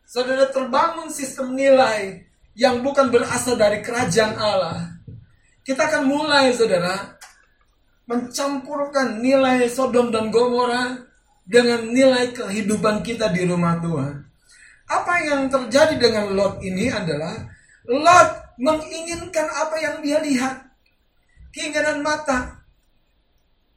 saudara 0.08 0.48
terbangun 0.48 1.12
sistem 1.12 1.52
nilai 1.52 2.16
yang 2.56 2.80
bukan 2.80 3.12
berasal 3.12 3.60
dari 3.60 3.84
kerajaan 3.84 4.40
Allah, 4.40 4.88
kita 5.68 5.84
akan 5.84 6.08
mulai 6.08 6.48
saudara 6.56 7.20
mencampurkan 8.08 9.20
nilai 9.20 9.68
Sodom 9.68 10.08
dan 10.08 10.32
Gomora 10.32 11.04
dengan 11.44 11.92
nilai 11.92 12.32
kehidupan 12.32 13.04
kita 13.04 13.28
di 13.36 13.44
rumah 13.44 13.76
Tuhan. 13.76 14.24
Apa 14.88 15.20
yang 15.20 15.52
terjadi 15.52 16.00
dengan 16.00 16.32
Lot 16.32 16.64
ini 16.64 16.88
adalah 16.88 17.36
Lot 17.84 18.56
menginginkan 18.56 19.44
apa 19.44 19.76
yang 19.76 20.00
dia 20.00 20.24
lihat. 20.24 20.72
Keinginan 21.52 22.00
mata, 22.00 22.64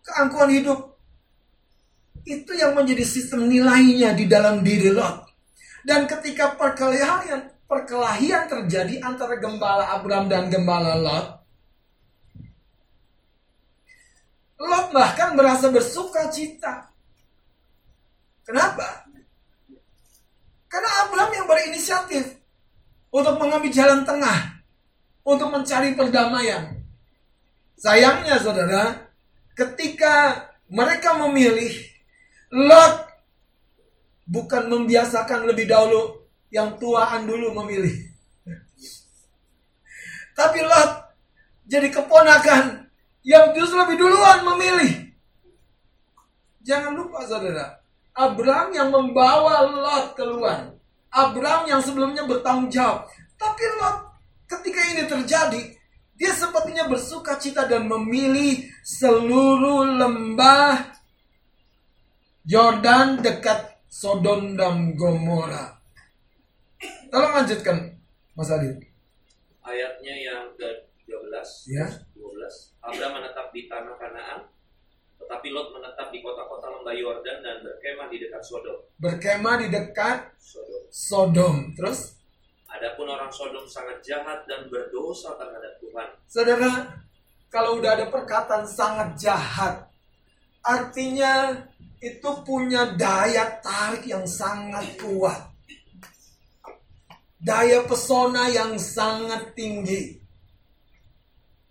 keangkuhan 0.08 0.47
hidup. 0.47 0.92
Itu 2.23 2.55
yang 2.55 2.71
menjadi 2.75 3.03
sistem 3.03 3.51
nilainya 3.51 4.15
di 4.15 4.25
dalam 4.27 4.63
diri 4.63 4.91
Lot. 4.91 5.27
Dan 5.83 6.07
ketika 6.07 6.55
perkelahian 6.55 7.51
perkelahian 7.67 8.47
terjadi 8.47 9.03
antara 9.03 9.36
gembala 9.36 9.91
Abraham 9.99 10.31
dan 10.31 10.47
gembala 10.47 10.95
Lot, 10.95 11.27
Lot 14.63 14.88
bahkan 14.95 15.36
merasa 15.36 15.67
bersuka 15.67 16.31
cita. 16.31 16.88
Kenapa? 18.47 19.03
Karena 20.71 20.89
Abraham 21.05 21.31
yang 21.36 21.47
berinisiatif 21.47 22.39
untuk 23.13 23.38
mengambil 23.38 23.69
jalan 23.69 24.01
tengah, 24.07 24.63
untuk 25.21 25.53
mencari 25.53 25.93
perdamaian. 25.93 26.81
Sayangnya 27.77 28.41
saudara, 28.41 29.12
ketika 29.53 30.47
mereka 30.65 31.13
memilih, 31.21 31.92
Lot 32.54 33.10
bukan 34.30 34.70
membiasakan 34.70 35.50
lebih 35.50 35.66
dahulu 35.66 36.22
yang 36.54 36.78
tuaan 36.78 37.26
dulu 37.26 37.50
memilih. 37.66 38.13
Tapi 40.38 40.62
Lot 40.62 41.18
jadi 41.66 41.89
keponakan 41.89 42.86
yang 43.26 43.58
justru 43.58 43.82
lebih 43.82 43.98
duluan 43.98 44.46
memilih. 44.54 44.94
Jangan 46.62 46.94
lupa 46.94 47.26
saudara, 47.26 47.82
Abraham 48.13 48.70
yang 48.78 48.89
membawa 48.94 49.66
Lot 49.66 50.13
keluar. 50.13 50.78
Abraham 51.10 51.66
yang 51.66 51.82
sebelumnya 51.82 52.30
bertanggung 52.30 52.70
jawab. 52.70 53.10
Tapi 53.34 53.63
Lot 53.82 53.98
ketika 54.46 54.82
ini 54.94 55.04
terjadi, 55.10 55.63
dia 56.13 56.32
sepertinya 56.38 56.86
bersuka 56.86 57.34
cita 57.42 57.66
dan 57.66 57.89
memilih 57.89 58.70
seluruh 58.86 59.89
lembah 59.98 60.92
Jordan 62.43 63.23
dekat 63.23 63.79
Sodom 63.88 64.60
dan 64.60 64.99
Gomora. 64.99 65.79
Tolong 67.08 67.39
lanjutkan, 67.39 67.95
Mas 68.36 68.51
Adil. 68.51 68.84
Ayatnya 69.63 70.12
yang 70.12 70.51
ke-13. 70.60 71.47
Ya. 71.71 71.88
12. 72.19 72.75
Abraham 72.84 73.23
menetap 73.23 73.47
di 73.56 73.71
tanah 73.71 73.95
Kanaan, 73.95 74.51
tetapi 75.23 75.56
Lot 75.56 75.71
menetap 75.71 76.12
di 76.12 76.19
kota-kota 76.19 76.67
lembah 76.67 76.91
Yordan 76.91 77.39
dan 77.39 77.63
berkemah 77.63 78.12
di 78.12 78.17
dekat 78.27 78.43
Sodom. 78.43 78.91
Berkemah 78.99 79.56
di 79.63 79.67
dekat 79.71 80.36
Sodom. 80.36 80.84
Sodom. 80.91 81.56
Terus, 81.79 82.19
Adapun 82.67 83.08
orang 83.08 83.32
Sodom 83.32 83.63
sangat 83.63 84.03
jahat 84.03 84.43
dan 84.51 84.67
berdosa 84.67 85.39
terhadap 85.39 85.79
Tuhan. 85.79 86.08
saudara, 86.27 86.91
kalau 87.47 87.79
udah 87.79 87.95
ada 87.95 88.12
perkataan 88.12 88.67
sangat 88.67 89.15
jahat, 89.15 89.92
artinya 90.63 91.52
itu 91.99 92.30
punya 92.47 92.95
daya 92.95 93.60
tarik 93.60 94.08
yang 94.08 94.23
sangat 94.23 94.95
kuat. 94.99 95.52
Daya 97.43 97.84
pesona 97.84 98.47
yang 98.47 98.80
sangat 98.80 99.52
tinggi. 99.52 100.15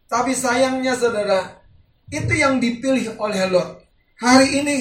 Tapi 0.05 0.37
sayangnya 0.37 0.92
saudara, 0.92 1.64
itu 2.12 2.37
yang 2.37 2.61
dipilih 2.61 3.16
oleh 3.16 3.48
Lot. 3.48 3.81
Hari 4.20 4.61
ini, 4.61 4.78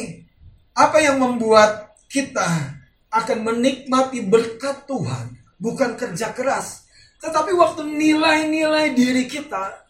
apa 0.75 0.99
yang 0.99 1.23
membuat 1.23 1.95
kita 2.11 2.75
akan 3.07 3.39
menikmati 3.39 4.27
berkat 4.27 4.83
Tuhan, 4.83 5.39
bukan 5.55 5.95
kerja 5.95 6.35
keras, 6.35 6.83
tetapi 7.23 7.55
waktu 7.55 7.87
nilai-nilai 7.87 8.91
diri 8.91 9.23
kita, 9.31 9.87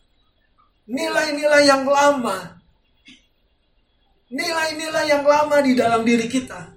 nilai-nilai 0.86 1.65
yang 1.65 1.89
lama, 1.89 2.61
nilai-nilai 4.31 5.05
yang 5.11 5.23
lama 5.27 5.59
di 5.59 5.75
dalam 5.75 6.07
diri 6.07 6.25
kita, 6.31 6.71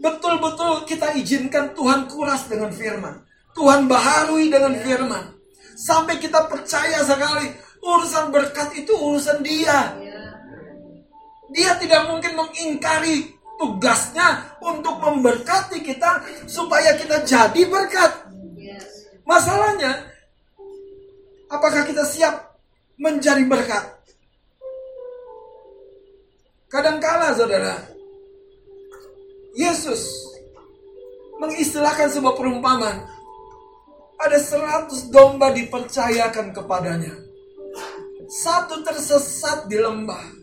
betul-betul 0.00 0.88
kita 0.88 1.12
izinkan 1.20 1.76
Tuhan 1.76 2.08
kuras 2.08 2.48
dengan 2.48 2.72
firman. 2.72 3.20
Tuhan 3.54 3.86
baharui 3.86 4.50
dengan 4.50 4.74
firman. 4.74 5.36
Sampai 5.78 6.18
kita 6.18 6.50
percaya 6.50 7.04
sekali 7.06 7.54
urusan 7.78 8.32
berkat 8.34 8.74
itu 8.74 8.90
urusan 8.90 9.44
dia. 9.44 9.94
Dia 11.54 11.78
tidak 11.78 12.10
mungkin 12.10 12.34
mengingkari 12.34 13.30
tugasnya 13.60 14.58
untuk 14.58 14.98
memberkati 14.98 15.78
kita 15.84 16.24
supaya 16.50 16.98
kita 16.98 17.22
jadi 17.22 17.62
berkat. 17.70 18.26
Masalahnya, 19.22 20.10
apakah 21.46 21.86
kita 21.86 22.02
siap 22.02 22.58
menjadi 22.98 23.46
berkat? 23.46 23.93
Kadangkala 26.74 27.30
saudara, 27.38 27.86
Yesus 29.54 30.26
mengistilahkan 31.38 32.10
sebuah 32.10 32.34
perumpamaan 32.34 32.98
ada 34.18 34.38
seratus 34.42 35.06
domba 35.06 35.54
dipercayakan 35.54 36.50
kepadanya. 36.50 37.14
Satu 38.26 38.82
tersesat 38.82 39.70
di 39.70 39.78
lembah. 39.78 40.42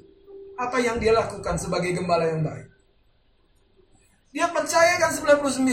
Apa 0.55 0.79
yang 0.79 1.03
dia 1.03 1.11
lakukan 1.11 1.59
sebagai 1.59 1.99
gembala 1.99 2.23
yang 2.23 2.47
baik? 2.47 2.71
Dia 4.31 4.47
percayakan 4.55 5.11
99. 5.11 5.67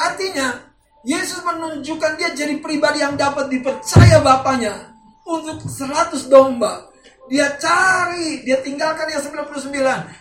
Artinya, 0.00 0.72
Yesus 1.04 1.44
menunjukkan 1.44 2.16
dia 2.16 2.32
jadi 2.32 2.64
pribadi 2.64 3.04
yang 3.04 3.20
dapat 3.20 3.52
dipercaya 3.52 4.24
Bapaknya 4.24 4.96
untuk 5.28 5.68
100 5.68 6.32
domba. 6.32 6.93
Dia 7.32 7.56
cari, 7.56 8.44
dia 8.44 8.60
tinggalkan 8.60 9.08
yang 9.08 9.22
99. 9.24 9.72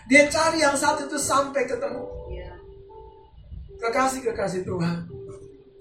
Dia 0.08 0.24
cari 0.32 0.64
yang 0.64 0.76
satu 0.76 1.08
itu 1.08 1.20
sampai 1.20 1.68
ketemu. 1.68 2.04
Kekasih-kekasih 3.84 4.64
Tuhan 4.64 5.24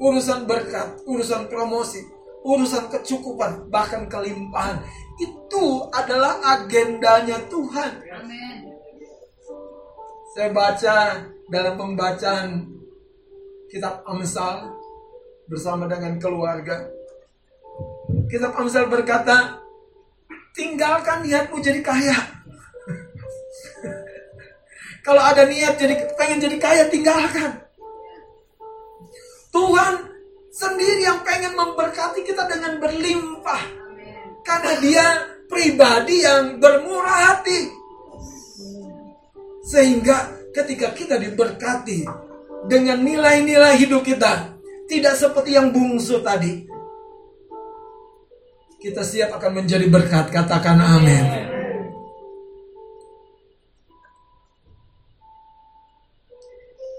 urusan 0.03 0.51
berkat, 0.51 1.07
urusan 1.07 1.47
promosi, 1.47 2.03
urusan 2.43 2.91
kecukupan, 2.91 3.71
bahkan 3.71 4.11
kelimpahan. 4.11 4.83
Itu 5.23 5.87
adalah 5.95 6.43
agendanya 6.43 7.39
Tuhan. 7.47 8.03
Saya 10.35 10.51
baca 10.51 10.97
dalam 11.47 11.75
pembacaan 11.79 12.67
kitab 13.71 14.03
Amsal 14.03 14.75
bersama 15.47 15.87
dengan 15.87 16.19
keluarga. 16.19 16.91
Kitab 18.27 18.59
Amsal 18.59 18.91
berkata, 18.91 19.62
tinggalkan 20.53 21.25
niatmu 21.25 21.59
jadi 21.61 21.81
kaya. 21.81 22.17
Kalau 25.03 25.19
ada 25.19 25.43
niat 25.49 25.75
jadi 25.83 25.99
pengen 26.15 26.39
jadi 26.39 26.57
kaya, 26.63 26.83
tinggalkan. 26.87 27.59
Tuhan 29.51 29.95
sendiri 30.55 31.03
yang 31.03 31.27
pengen 31.27 31.59
memberkati 31.59 32.23
kita 32.23 32.47
dengan 32.47 32.79
berlimpah. 32.79 33.63
Karena 34.47 34.73
dia 34.79 35.07
pribadi 35.51 36.23
yang 36.23 36.63
bermurah 36.63 37.35
hati. 37.35 37.69
Sehingga 39.67 40.51
ketika 40.55 40.95
kita 40.95 41.19
diberkati 41.19 42.07
dengan 42.71 43.03
nilai-nilai 43.03 43.75
hidup 43.83 44.07
kita, 44.07 44.55
tidak 44.87 45.19
seperti 45.19 45.59
yang 45.59 45.75
bungsu 45.75 46.23
tadi. 46.23 46.72
Kita 48.83 49.07
siap 49.07 49.39
akan 49.39 49.63
menjadi 49.63 49.87
berkat, 49.87 50.35
katakan 50.35 50.75
amin. 50.75 51.23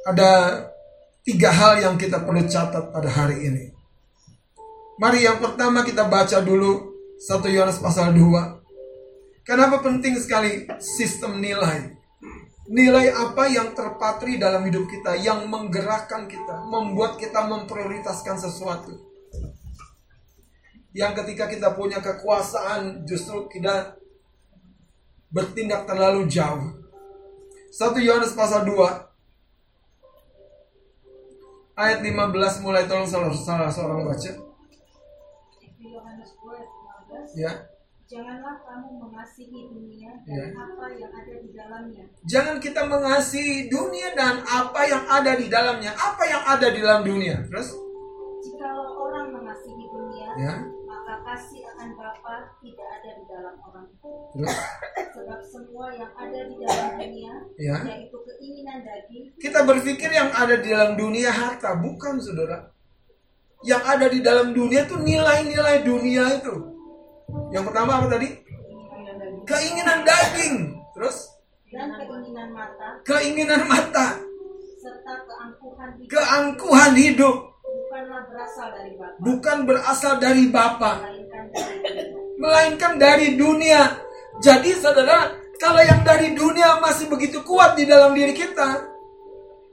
Ada 0.07 0.31
tiga 1.27 1.51
hal 1.51 1.83
yang 1.83 1.95
kita 1.99 2.23
perlu 2.23 2.47
catat 2.47 2.87
pada 2.87 3.11
hari 3.11 3.51
ini. 3.51 3.65
Mari 4.95 5.27
yang 5.27 5.43
pertama 5.43 5.83
kita 5.83 6.07
baca 6.07 6.39
dulu 6.39 6.95
1 7.19 7.51
Yohanes 7.51 7.83
pasal 7.83 8.15
2. 8.15 9.43
Kenapa 9.43 9.83
penting 9.83 10.15
sekali 10.15 10.63
sistem 10.79 11.43
nilai? 11.43 11.99
Nilai 12.71 13.11
apa 13.11 13.51
yang 13.51 13.75
terpatri 13.75 14.39
dalam 14.39 14.63
hidup 14.63 14.87
kita 14.87 15.19
yang 15.19 15.51
menggerakkan 15.51 16.31
kita, 16.31 16.63
membuat 16.63 17.19
kita 17.19 17.43
memprioritaskan 17.43 18.39
sesuatu. 18.39 19.12
Yang 20.93 21.25
ketika 21.25 21.49
kita 21.49 21.73
punya 21.73 21.97
kekuasaan 21.97 23.01
justru 23.03 23.49
kita 23.49 23.97
bertindak 25.33 25.89
terlalu 25.89 26.29
jauh. 26.29 26.69
1 27.73 27.97
Yohanes 27.97 28.37
pasal 28.37 28.61
2 28.69 28.77
ayat 31.73 32.05
15 32.05 32.61
mulai 32.61 32.85
tolong 32.85 33.09
salah, 33.09 33.33
salah 33.33 33.69
seorang 33.73 34.05
baca. 34.05 34.31
Ya. 37.33 37.49
Janganlah 38.05 38.61
kamu 38.61 39.09
mengasihi 39.09 39.73
dunia 39.73 40.13
dan 40.21 40.37
Ya. 40.37 40.45
apa 40.53 40.85
yang 40.93 41.09
ada 41.09 41.33
di 41.33 41.49
dalamnya. 41.49 42.03
Jangan 42.29 42.55
kita 42.61 42.85
mengasihi 42.85 43.73
dunia 43.73 44.13
dan 44.13 44.37
apa 44.45 44.85
yang 44.85 45.01
ada 45.09 45.33
di 45.33 45.49
dalamnya. 45.49 45.97
Apa 45.97 46.21
yang 46.29 46.43
ada 46.45 46.67
di 46.69 46.77
dalam 46.77 47.01
dunia? 47.01 47.41
Terus? 47.49 47.73
Jikalau 48.45 49.09
orang 49.09 49.33
mengasihi 49.33 49.85
dunia, 49.89 50.29
Ya. 50.37 50.53
Kasih 51.33 51.65
akan 51.65 51.89
Bapa 51.97 52.35
tidak 52.61 52.87
ada 52.93 53.09
di 53.17 53.23
dalam 53.25 53.55
orang. 53.57 53.87
Terus? 54.29 54.53
Sebab 55.17 55.39
semua 55.49 55.89
yang 55.97 56.13
ada 56.13 56.39
di 56.45 56.55
dalam 56.61 56.89
dunia, 56.93 57.33
Ya. 57.57 57.77
yaitu 57.89 58.17
keinginan 58.21 58.85
daging, 58.85 59.25
Kita 59.41 59.65
berpikir 59.65 60.13
yang 60.13 60.29
ada 60.29 60.61
di 60.61 60.69
dalam 60.69 60.93
dunia 60.93 61.33
harta, 61.33 61.73
bukan 61.81 62.21
saudara. 62.21 62.69
Yang 63.65 63.83
ada 63.87 64.05
di 64.11 64.19
dalam 64.21 64.53
dunia 64.53 64.85
itu 64.85 64.93
nilai-nilai 64.93 65.81
dunia 65.81 66.37
itu. 66.37 66.53
Yang 67.49 67.63
pertama 67.65 67.91
apa 67.97 68.07
tadi? 68.13 68.29
keinginan 68.29 69.17
daging, 69.17 69.41
Keinginan 69.49 69.99
daging. 70.05 70.55
Terus? 70.93 71.17
dan 71.73 71.89
keinginan 71.97 72.49
mata, 72.53 72.87
Keinginan 73.01 73.61
mata. 73.65 74.07
serta 74.77 75.13
keangkuhan 75.25 75.89
hidup, 75.97 76.09
Keangkuhan 76.13 76.93
hidup. 76.93 77.37
Bukanlah 77.93 78.25
berasal 78.25 78.67
dari 78.73 78.91
Bapa, 78.97 79.17
Bukan 79.21 79.57
berasal 79.69 80.13
dari 80.17 80.45
Bapa. 80.49 80.91
melainkan 80.97 81.45
dari 81.53 81.77
dunia. 82.09 82.33
Melainkan 82.41 82.93
dari 82.97 83.27
dunia. 83.37 83.81
Jadi 84.41 84.71
saudara, 84.81 85.29
kalau 85.61 85.81
yang 85.85 86.01
dari 86.01 86.33
dunia 86.33 86.81
masih 86.81 87.05
begitu 87.05 87.45
kuat 87.45 87.77
di 87.77 87.85
dalam 87.85 88.17
diri 88.17 88.33
kita, 88.33 88.89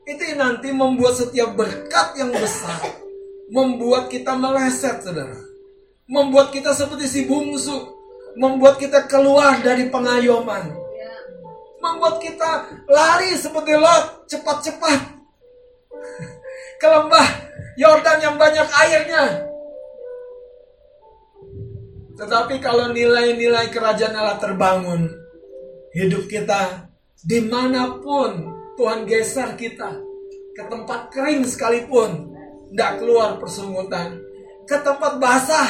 itu 0.04 0.20
yang 0.20 0.40
nanti 0.44 0.68
membuat 0.68 1.16
setiap 1.16 1.56
berkat 1.56 2.12
yang 2.20 2.28
besar, 2.28 2.84
membuat 3.48 4.12
kita 4.12 4.36
meleset, 4.36 5.00
saudara. 5.00 5.40
Membuat 6.04 6.52
kita 6.52 6.76
seperti 6.76 7.08
si 7.08 7.20
bungsu, 7.24 7.72
membuat 8.36 8.76
kita 8.76 9.08
keluar 9.08 9.64
dari 9.64 9.88
pengayoman, 9.88 10.76
membuat 11.80 12.20
kita 12.20 12.68
lari 12.84 13.32
seperti 13.32 13.80
Lot, 13.80 14.28
cepat-cepat 14.28 15.20
ke 16.80 16.86
lembah 16.88 17.28
Yordan 17.76 18.18
yang 18.24 18.36
banyak 18.40 18.68
airnya. 18.88 19.24
Tetapi 22.16 22.60
kalau 22.60 22.92
nilai-nilai 22.92 23.68
kerajaan 23.72 24.16
Allah 24.16 24.36
terbangun, 24.40 25.08
hidup 25.96 26.28
kita 26.28 26.88
di 27.24 27.44
mana 27.44 28.00
pun 28.00 28.48
Tuhan 28.76 29.04
geser 29.04 29.56
kita 29.56 29.92
ke 30.56 30.62
tempat 30.68 31.12
kering 31.12 31.44
sekalipun, 31.44 32.32
tidak 32.72 33.00
keluar 33.00 33.36
persungutan, 33.40 34.20
ke 34.68 34.76
tempat 34.84 35.16
basah, 35.16 35.68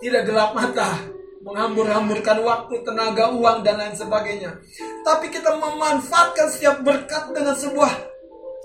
tidak 0.00 0.24
gelap 0.24 0.56
mata, 0.56 0.96
menghambur-hamburkan 1.44 2.40
waktu, 2.40 2.74
tenaga, 2.86 3.28
uang, 3.34 3.60
dan 3.66 3.76
lain 3.76 3.96
sebagainya. 3.98 4.56
Tapi 5.04 5.28
kita 5.28 5.58
memanfaatkan 5.58 6.48
setiap 6.48 6.80
berkat 6.80 7.34
dengan 7.34 7.52
sebuah 7.58 7.92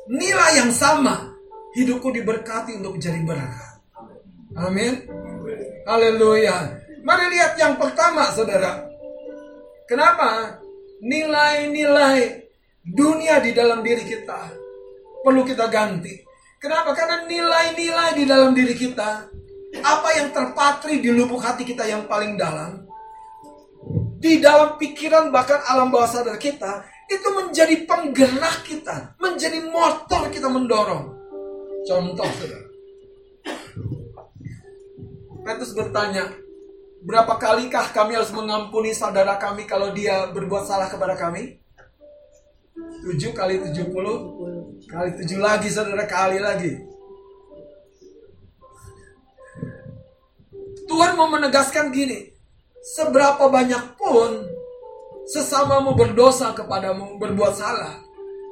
nilai 0.08 0.52
yang 0.64 0.72
sama. 0.72 1.27
Hidupku 1.78 2.10
diberkati 2.10 2.82
untuk 2.82 2.98
menjadi 2.98 3.22
berkat. 3.22 3.78
Amin. 4.58 5.06
Haleluya. 5.86 6.74
Mari 7.06 7.26
lihat 7.38 7.54
yang 7.62 7.78
pertama, 7.78 8.34
saudara. 8.34 8.82
Kenapa? 9.86 10.58
Nilai-nilai 11.06 12.50
dunia 12.82 13.38
di 13.46 13.54
dalam 13.54 13.86
diri 13.86 14.02
kita 14.02 14.50
perlu 15.22 15.46
kita 15.46 15.70
ganti. 15.70 16.18
Kenapa? 16.58 16.98
Karena 16.98 17.28
nilai-nilai 17.30 18.18
di 18.18 18.24
dalam 18.26 18.56
diri 18.58 18.74
kita, 18.74 19.30
apa 19.84 20.10
yang 20.18 20.34
terpatri 20.34 21.04
di 21.04 21.14
lubuk 21.14 21.44
hati 21.44 21.62
kita 21.62 21.86
yang 21.86 22.10
paling 22.10 22.40
dalam, 22.40 22.88
di 24.18 24.42
dalam 24.42 24.82
pikiran 24.82 25.30
bahkan 25.30 25.62
alam 25.70 25.94
bawah 25.94 26.10
sadar 26.10 26.40
kita, 26.42 26.82
itu 27.06 27.28
menjadi 27.38 27.86
penggerak 27.86 28.66
kita, 28.66 29.14
menjadi 29.22 29.62
motor 29.70 30.34
kita 30.34 30.50
mendorong. 30.50 31.17
Contoh, 31.86 32.26
saudara. 32.26 32.68
Petrus 35.46 35.72
bertanya, 35.72 36.28
berapa 37.06 37.40
kalikah 37.40 37.94
kami 37.96 38.20
harus 38.20 38.34
mengampuni 38.36 38.92
saudara 38.92 39.40
kami 39.40 39.64
kalau 39.64 39.96
dia 39.96 40.28
berbuat 40.34 40.68
salah 40.68 40.92
kepada 40.92 41.16
kami? 41.16 41.62
7 43.08 43.32
kali 43.32 43.64
70 43.64 43.88
kali 44.92 45.10
7 45.16 45.40
lagi 45.40 45.70
saudara 45.72 46.04
kali 46.04 46.44
lagi. 46.44 46.74
Tuhan 50.88 51.20
mau 51.20 51.32
menegaskan 51.32 51.92
gini, 51.92 52.32
seberapa 52.80 53.48
banyak 53.52 54.00
pun 54.00 54.48
sesamamu 55.28 55.96
berdosa 55.96 56.56
kepadamu 56.56 57.20
berbuat 57.20 57.54
salah, 57.56 58.00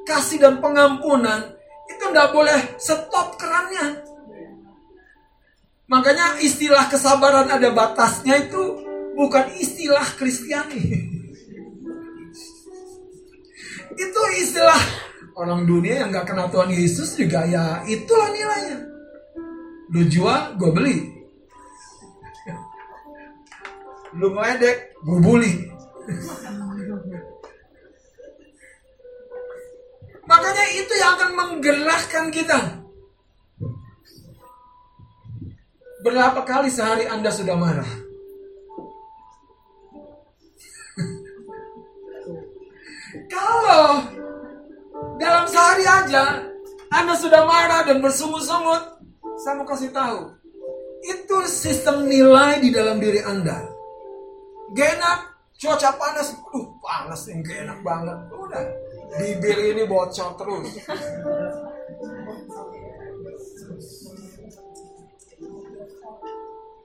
kasih 0.04 0.40
dan 0.40 0.60
pengampunan 0.60 1.55
itu 1.86 2.04
tidak 2.10 2.30
boleh 2.34 2.60
stop 2.78 3.38
kerannya. 3.38 4.02
Makanya 5.86 6.42
istilah 6.42 6.90
kesabaran 6.90 7.46
ada 7.46 7.70
batasnya 7.70 8.50
itu 8.50 8.62
bukan 9.14 9.54
istilah 9.58 10.06
Kristiani. 10.18 10.82
itu 13.96 14.22
istilah 14.36 14.82
orang 15.40 15.64
dunia 15.64 16.04
yang 16.04 16.12
gak 16.12 16.28
kenal 16.28 16.52
Tuhan 16.52 16.68
Yesus 16.68 17.16
juga 17.16 17.48
ya 17.48 17.80
itulah 17.88 18.28
nilainya. 18.34 18.78
Lu 19.94 20.02
jual, 20.10 20.58
gue 20.58 20.70
beli. 20.74 20.96
Lu 24.18 24.34
meledek, 24.34 24.96
gue 25.06 25.18
bully. 25.22 25.54
Yang 31.06 31.22
akan 31.22 31.38
menggerakkan 31.38 32.34
kita. 32.34 32.82
Berapa 36.02 36.42
kali 36.42 36.66
sehari 36.66 37.06
Anda 37.06 37.30
sudah 37.30 37.54
marah? 37.54 37.86
Kalau 43.30 44.02
dalam 45.22 45.46
sehari 45.46 45.86
aja 45.86 46.42
Anda 46.90 47.14
sudah 47.14 47.46
marah 47.46 47.86
dan 47.86 48.02
bersungut-sungut, 48.02 48.98
saya 49.38 49.62
mau 49.62 49.66
kasih 49.70 49.94
tahu. 49.94 50.34
Itu 51.06 51.46
sistem 51.46 52.10
nilai 52.10 52.58
di 52.58 52.74
dalam 52.74 52.98
diri 52.98 53.22
Anda. 53.22 53.62
Gak 54.74 54.98
enak, 54.98 55.18
cuaca 55.54 55.94
panas, 56.02 56.34
uh 56.34 56.66
panas 56.82 57.30
gak 57.30 57.58
enak 57.62 57.78
banget. 57.86 58.18
Udah, 58.34 58.85
bibir 59.14 59.58
ini 59.74 59.84
bocor 59.86 60.34
terus. 60.34 60.68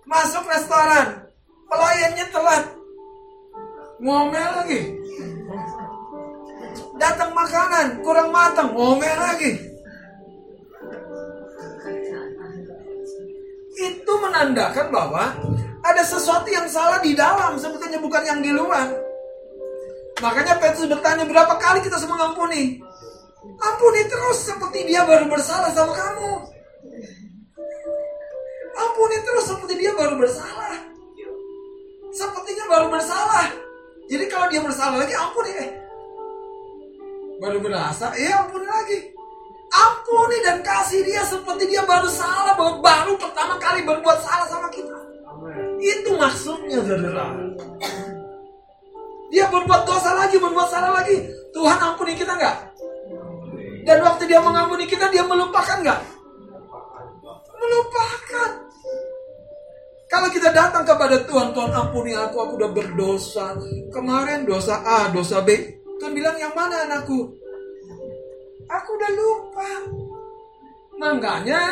Masuk 0.06 0.44
restoran, 0.46 1.08
pelayannya 1.72 2.26
telat. 2.30 2.64
Ngomel 4.02 4.50
lagi. 4.60 4.82
Datang 7.00 7.32
makanan 7.34 7.88
kurang 8.06 8.30
matang, 8.30 8.70
ngomel 8.76 9.18
lagi. 9.18 9.52
Itu 13.82 14.14
menandakan 14.20 14.88
bahwa 14.94 15.26
ada 15.82 16.04
sesuatu 16.06 16.46
yang 16.52 16.68
salah 16.70 17.02
di 17.02 17.18
dalam, 17.18 17.58
sebetulnya 17.58 17.98
bukan 17.98 18.24
yang 18.26 18.40
di 18.44 18.52
luar. 18.54 19.11
Makanya 20.22 20.54
Petrus 20.62 20.86
bertanya 20.86 21.26
berapa 21.26 21.58
kali 21.58 21.82
kita 21.82 21.98
semua 21.98 22.22
mengampuni? 22.22 22.78
Ampuni 23.42 24.02
terus 24.06 24.38
seperti 24.46 24.86
dia 24.86 25.02
baru 25.02 25.26
bersalah 25.26 25.74
sama 25.74 25.98
kamu. 25.98 26.32
Ampuni 28.78 29.18
terus 29.26 29.46
seperti 29.50 29.74
dia 29.82 29.92
baru 29.98 30.22
bersalah. 30.22 30.78
Sepertinya 32.14 32.66
baru 32.70 32.88
bersalah. 32.94 33.50
Jadi 34.06 34.26
kalau 34.30 34.46
dia 34.54 34.62
bersalah 34.62 35.02
lagi 35.02 35.16
ampuni 35.18 35.52
eh. 35.58 35.70
Baru 37.42 37.58
berasa, 37.58 38.14
eh 38.14 38.30
ampuni 38.30 38.70
lagi. 38.70 39.00
Ampuni 39.74 40.38
dan 40.46 40.62
kasih 40.62 41.02
dia 41.02 41.26
seperti 41.26 41.66
dia 41.66 41.82
baru 41.82 42.06
salah, 42.12 42.54
baru, 42.54 42.78
baru 42.84 43.14
pertama 43.18 43.58
kali 43.58 43.82
berbuat 43.88 44.20
salah 44.22 44.46
sama 44.46 44.70
kita. 44.70 45.00
Itu 45.82 46.14
maksudnya 46.20 46.84
saudara. 46.86 47.26
Dia 49.32 49.48
berbuat 49.48 49.88
dosa 49.88 50.12
lagi, 50.12 50.36
berbuat 50.36 50.68
salah 50.68 50.92
lagi. 50.92 51.24
Tuhan 51.56 51.80
ampuni 51.80 52.20
kita 52.20 52.36
nggak? 52.36 52.58
Dan 53.88 53.98
waktu 54.04 54.28
dia 54.28 54.44
mengampuni 54.44 54.84
kita, 54.84 55.08
dia 55.08 55.24
melupakan 55.24 55.80
nggak? 55.80 56.00
Melupakan. 57.56 58.50
Kalau 60.12 60.28
kita 60.28 60.52
datang 60.52 60.84
kepada 60.84 61.24
Tuhan, 61.24 61.56
Tuhan 61.56 61.72
ampuni 61.72 62.12
aku, 62.12 62.44
aku 62.44 62.54
udah 62.60 62.72
berdosa. 62.76 63.56
Kemarin 63.96 64.44
dosa 64.44 64.84
A, 64.84 65.08
dosa 65.08 65.40
B. 65.40 65.56
Tuhan 65.98 66.12
bilang 66.12 66.36
yang 66.36 66.52
mana 66.52 66.84
anakku? 66.84 67.32
Aku 68.68 68.90
udah 69.00 69.12
lupa. 69.16 69.72
Makanya 71.00 71.72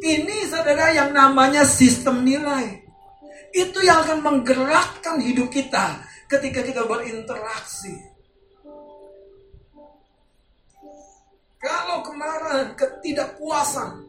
ini 0.00 0.48
saudara 0.48 0.88
yang 0.96 1.12
namanya 1.12 1.68
sistem 1.68 2.24
nilai. 2.24 2.80
Itu 3.52 3.84
yang 3.84 4.02
akan 4.08 4.24
menggerakkan 4.24 5.20
hidup 5.20 5.52
kita 5.52 6.13
ketika 6.28 6.60
kita 6.64 6.82
berinteraksi. 6.88 8.14
Kalau 11.64 12.04
kemarahan, 12.04 12.76
ketidakpuasan 12.76 14.04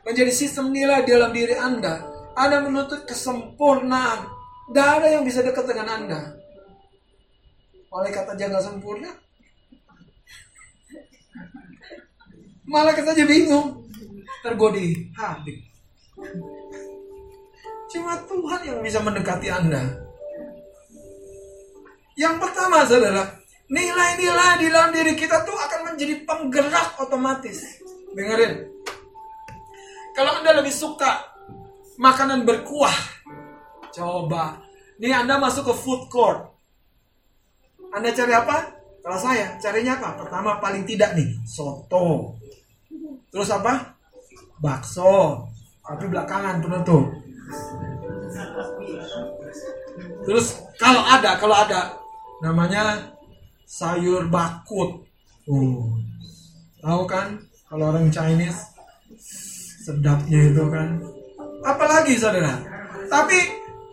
menjadi 0.00 0.32
sistem 0.32 0.72
nilai 0.72 1.04
dalam 1.04 1.28
diri 1.28 1.52
Anda, 1.52 2.00
Anda 2.32 2.64
menuntut 2.64 3.04
kesempurnaan. 3.04 4.24
Tidak 4.70 4.88
ada 4.88 5.08
yang 5.12 5.26
bisa 5.26 5.44
dekat 5.44 5.66
dengan 5.66 5.88
Anda. 5.92 6.20
Malaikat 7.90 8.24
aja 8.32 8.44
nggak 8.48 8.64
sempurna. 8.64 9.10
Malaikat 12.70 13.02
aja 13.02 13.24
bingung. 13.26 13.82
Tergodi 14.40 15.10
hati. 15.18 15.68
Cuma 17.90 18.14
Tuhan 18.24 18.60
yang 18.62 18.78
bisa 18.80 19.02
mendekati 19.02 19.50
Anda. 19.50 20.09
Yang 22.20 22.36
pertama 22.36 22.84
saudara, 22.84 23.24
nilai-nilai 23.72 24.60
di 24.60 24.68
dalam 24.68 24.92
diri 24.92 25.16
kita 25.16 25.40
tuh 25.40 25.56
akan 25.56 25.80
menjadi 25.88 26.20
penggerak 26.28 27.00
otomatis. 27.00 27.80
Dengerin. 28.12 28.68
Kalau 30.12 30.44
Anda 30.44 30.60
lebih 30.60 30.74
suka 30.74 31.32
makanan 31.96 32.44
berkuah, 32.44 32.92
coba. 33.96 34.60
Nih 35.00 35.16
Anda 35.16 35.40
masuk 35.40 35.72
ke 35.72 35.74
food 35.80 36.02
court. 36.12 36.44
Anda 37.96 38.12
cari 38.12 38.36
apa? 38.36 38.68
Kalau 39.00 39.16
saya, 39.16 39.56
carinya 39.56 39.96
apa? 39.96 40.20
Pertama 40.20 40.60
paling 40.60 40.84
tidak 40.84 41.16
nih, 41.16 41.40
soto. 41.48 42.36
Terus 43.32 43.48
apa? 43.48 43.96
Bakso. 44.60 45.48
Tapi 45.80 46.04
belakangan 46.04 46.60
penutup. 46.60 47.16
Terus 50.28 50.60
kalau 50.76 51.00
ada, 51.00 51.40
kalau 51.40 51.56
ada 51.56 52.00
namanya 52.40 53.14
sayur 53.68 54.26
bakut. 54.28 55.04
Uh, 55.46 55.96
tahu 56.80 57.02
kan? 57.06 57.38
Kalau 57.70 57.94
orang 57.94 58.10
Chinese 58.10 58.66
sedapnya 59.86 60.50
itu 60.50 60.64
kan. 60.68 60.98
Apalagi 61.64 62.18
saudara. 62.18 62.56
Tapi 63.06 63.38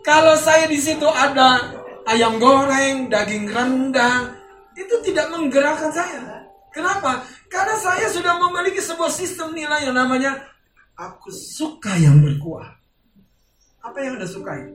kalau 0.02 0.34
saya 0.34 0.66
di 0.66 0.80
situ 0.80 1.06
ada 1.06 1.78
ayam 2.08 2.40
goreng, 2.40 3.12
daging 3.12 3.52
rendang, 3.52 4.34
itu 4.72 4.94
tidak 5.04 5.28
menggerakkan 5.30 5.92
saya. 5.92 6.48
Kenapa? 6.72 7.24
Karena 7.50 7.76
saya 7.80 8.06
sudah 8.12 8.38
memiliki 8.38 8.78
sebuah 8.78 9.10
sistem 9.10 9.56
nilai 9.56 9.88
yang 9.88 9.96
namanya 9.96 10.36
aku 10.94 11.32
suka 11.32 11.96
yang 11.96 12.20
berkuah. 12.20 12.76
Apa 13.82 13.98
yang 14.04 14.20
Anda 14.20 14.28
sukai? 14.28 14.68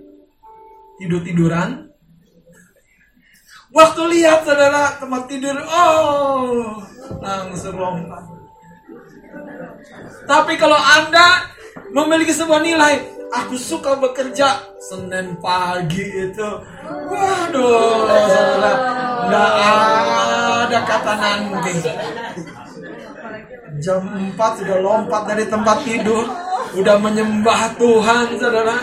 Tidur-tiduran? 0.98 1.93
Waktu 3.74 4.02
lihat 4.14 4.46
saudara 4.46 5.02
tempat 5.02 5.26
tidur, 5.26 5.58
oh 5.66 6.78
langsung 7.18 7.74
lompat. 7.74 8.22
Tapi 10.30 10.54
kalau 10.62 10.78
Anda 10.78 11.50
memiliki 11.90 12.38
sebuah 12.38 12.62
nilai, 12.62 13.02
aku 13.34 13.58
suka 13.58 13.98
bekerja 13.98 14.78
Senin 14.78 15.42
pagi 15.42 16.06
itu. 16.06 16.50
Waduh, 16.86 18.06
saudara, 18.30 18.74
nggak 19.26 19.52
ada 20.70 20.80
kata 20.86 21.14
nanti. 21.18 21.74
Jam 23.82 24.06
4 24.06 24.38
sudah 24.38 24.78
lompat 24.86 25.34
dari 25.34 25.50
tempat 25.50 25.82
tidur, 25.82 26.30
udah 26.78 26.96
menyembah 27.02 27.74
Tuhan, 27.82 28.38
saudara. 28.38 28.78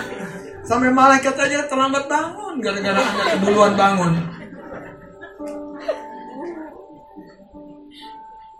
Sampai 0.67 0.91
malaikat 0.91 1.39
aja 1.39 1.67
terlambat 1.71 2.11
bangun 2.11 2.59
gara-gara 2.59 3.01
anda 3.01 3.25
keduluan 3.39 3.79
bangun. 3.79 4.40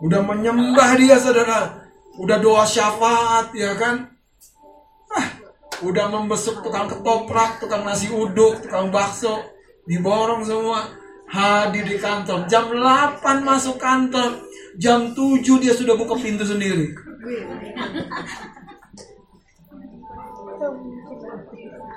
Udah 0.01 0.21
menyembah 0.25 0.97
dia, 0.97 1.21
saudara. 1.21 1.85
Udah 2.17 2.37
doa 2.41 2.65
syafaat, 2.65 3.53
ya 3.53 3.77
kan? 3.77 4.09
Ah, 5.13 5.27
udah 5.85 6.09
membesuk 6.09 6.59
tukang 6.65 6.89
ketoprak, 6.89 7.61
tukang 7.61 7.85
nasi 7.85 8.09
uduk, 8.09 8.65
tukang 8.65 8.89
bakso, 8.89 9.45
diborong 9.85 10.43
semua. 10.43 10.99
Hadir 11.31 11.87
di 11.87 11.95
kantor. 11.95 12.43
Jam 12.51 12.67
8 12.67 13.47
masuk 13.47 13.79
kantor. 13.79 14.43
Jam 14.75 15.15
7 15.15 15.63
dia 15.63 15.71
sudah 15.71 15.95
buka 15.95 16.19
pintu 16.19 16.43
sendiri. 16.43 16.91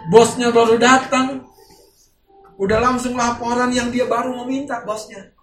Bosnya 0.06 0.54
baru 0.54 0.78
datang. 0.78 1.50
Udah 2.54 2.78
langsung 2.78 3.18
laporan 3.18 3.74
yang 3.74 3.90
dia 3.90 4.06
baru 4.06 4.38
meminta 4.46 4.86
bosnya. 4.86 5.34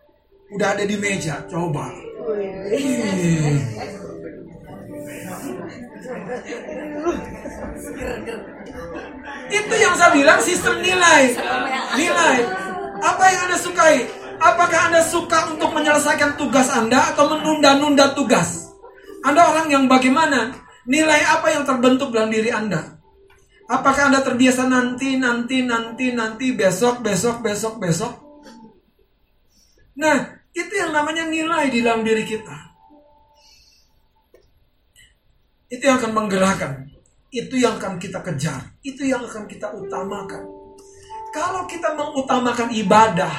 Udah 0.55 0.71
ada 0.71 0.87
di 0.87 0.95
meja. 0.95 1.43
Coba. 1.51 2.10
Itu 9.51 9.73
yang 9.75 9.95
saya 9.97 10.11
bilang 10.15 10.39
sistem 10.41 10.75
nilai. 10.79 11.21
Nilai. 11.97 12.37
Apa 13.01 13.23
yang 13.33 13.41
Anda 13.49 13.57
sukai? 13.57 13.95
Apakah 14.41 14.89
Anda 14.89 15.01
suka 15.05 15.53
untuk 15.53 15.69
menyelesaikan 15.73 16.33
tugas 16.37 16.73
Anda 16.73 17.13
atau 17.13 17.29
menunda-nunda 17.29 18.17
tugas? 18.17 18.73
Anda 19.21 19.45
orang 19.53 19.69
yang 19.69 19.85
bagaimana? 19.85 20.57
Nilai 20.89 21.21
apa 21.29 21.53
yang 21.53 21.61
terbentuk 21.61 22.09
dalam 22.09 22.33
diri 22.33 22.49
Anda? 22.49 22.97
Apakah 23.69 24.09
Anda 24.09 24.25
terbiasa 24.25 24.65
nanti, 24.65 25.21
nanti, 25.21 25.61
nanti, 25.61 26.09
nanti, 26.11 26.57
besok, 26.57 27.05
besok, 27.05 27.45
besok, 27.45 27.77
besok? 27.77 28.13
Nah, 29.93 30.40
itu 30.51 30.73
yang 30.75 30.91
namanya 30.91 31.27
nilai 31.27 31.71
di 31.71 31.79
dalam 31.79 32.03
diri 32.03 32.27
kita. 32.27 32.57
Itu 35.71 35.87
yang 35.87 36.03
akan 36.03 36.11
menggerakkan. 36.11 36.91
Itu 37.31 37.55
yang 37.55 37.79
akan 37.79 37.95
kita 37.95 38.19
kejar. 38.19 38.75
Itu 38.83 39.07
yang 39.07 39.23
akan 39.23 39.47
kita 39.47 39.71
utamakan. 39.71 40.43
Kalau 41.31 41.63
kita 41.63 41.95
mengutamakan 41.95 42.75
ibadah, 42.75 43.31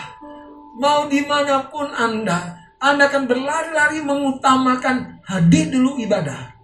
mau 0.81 1.05
di 1.13 1.21
mana 1.29 1.69
pun 1.69 1.93
Anda, 1.93 2.57
Anda 2.81 3.13
akan 3.13 3.29
berlari-lari 3.29 4.01
mengutamakan 4.01 5.21
hadir 5.29 5.69
dulu 5.69 6.01
ibadah. 6.01 6.57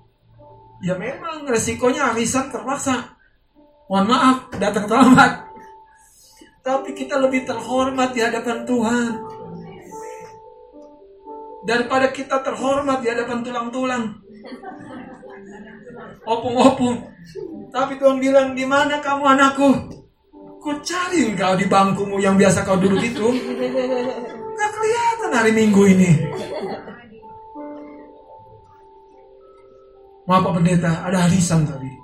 Ya 0.80 0.96
memang 0.96 1.44
resikonya 1.44 2.16
arisan 2.16 2.48
terpaksa. 2.48 3.20
Mohon 3.92 4.06
maaf, 4.08 4.38
datang 4.56 4.88
terlambat. 4.88 5.32
Tapi 6.64 6.96
kita 6.96 7.20
lebih 7.20 7.44
terhormat 7.44 8.16
di 8.16 8.20
hadapan 8.24 8.64
Tuhan. 8.64 9.12
Daripada 11.66 12.14
kita 12.14 12.42
terhormat 12.42 13.02
di 13.02 13.08
hadapan 13.10 13.42
tulang-tulang. 13.42 14.04
Opung-opung. 16.22 16.96
Tapi 17.74 17.98
Tuhan 17.98 18.22
bilang, 18.22 18.54
di 18.54 18.64
mana 18.64 19.02
kamu 19.02 19.24
anakku? 19.26 19.70
Ku 20.58 20.70
cari 20.82 21.28
engkau 21.28 21.54
di 21.54 21.66
bangkumu 21.70 22.18
yang 22.18 22.34
biasa 22.34 22.66
kau 22.66 22.78
duduk 22.78 23.02
itu. 23.02 23.26
Gak 24.58 24.70
kelihatan 24.74 25.30
hari 25.30 25.52
Minggu 25.54 25.82
ini. 25.86 26.10
Maaf 30.28 30.44
Pak 30.44 30.52
Pendeta, 30.60 30.92
ada 31.08 31.24
harisan 31.24 31.64
tadi. 31.64 31.97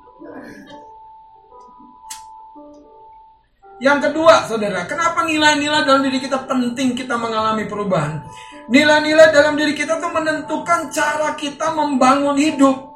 Yang 3.83 4.11
kedua, 4.11 4.47
saudara, 4.47 4.87
kenapa 4.87 5.27
nilai-nilai 5.27 5.83
dalam 5.83 6.07
diri 6.07 6.23
kita 6.23 6.47
penting 6.47 6.95
kita 6.95 7.19
mengalami 7.19 7.67
perubahan? 7.67 8.23
Nilai-nilai 8.71 9.35
dalam 9.35 9.59
diri 9.59 9.75
kita 9.75 9.99
tuh 9.99 10.15
menentukan 10.15 10.95
cara 10.95 11.35
kita 11.35 11.75
membangun 11.75 12.39
hidup. 12.39 12.95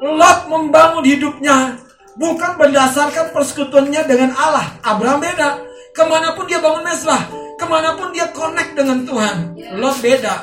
Lot 0.00 0.48
membangun 0.48 1.04
hidupnya 1.04 1.76
bukan 2.14 2.56
berdasarkan 2.56 3.34
persekutuannya 3.34 4.06
dengan 4.06 4.30
Allah. 4.38 4.70
Abraham 4.86 5.18
beda. 5.18 5.66
Ke 5.90 6.06
mana 6.06 6.38
pun 6.38 6.46
dia 6.46 6.62
bangun 6.62 6.86
mesbah, 6.86 7.26
ke 7.58 7.66
mana 7.66 7.98
pun 7.98 8.14
dia 8.14 8.30
connect 8.30 8.78
dengan 8.78 9.02
Tuhan. 9.02 9.36
Lot 9.82 9.98
beda. 9.98 10.34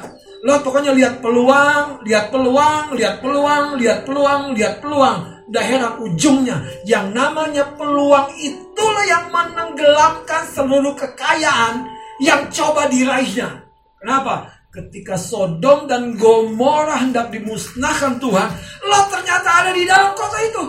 Lot 0.44 0.62
pokoknya 0.68 0.92
lihat 0.92 1.24
peluang, 1.24 2.04
lihat 2.04 2.30
peluang, 2.30 2.92
lihat 2.94 3.24
peluang, 3.24 3.80
lihat 3.80 4.04
peluang, 4.04 4.42
lihat 4.52 4.84
peluang. 4.84 5.37
Daerah 5.48 5.96
ujungnya 6.04 6.60
yang 6.84 7.16
namanya 7.16 7.64
peluang 7.80 8.36
itulah 8.36 9.06
yang 9.08 9.32
menenggelamkan 9.32 10.44
seluruh 10.52 10.92
kekayaan 10.92 11.88
yang 12.20 12.52
coba 12.52 12.92
diraihnya. 12.92 13.64
Kenapa? 14.04 14.52
Ketika 14.68 15.16
Sodom 15.16 15.88
dan 15.88 16.20
Gomora 16.20 17.00
hendak 17.00 17.32
dimusnahkan 17.32 18.20
Tuhan, 18.20 18.50
Lot 18.86 19.06
ternyata 19.08 19.50
ada 19.64 19.72
di 19.72 19.88
dalam 19.88 20.12
kota 20.14 20.38
itu. 20.44 20.64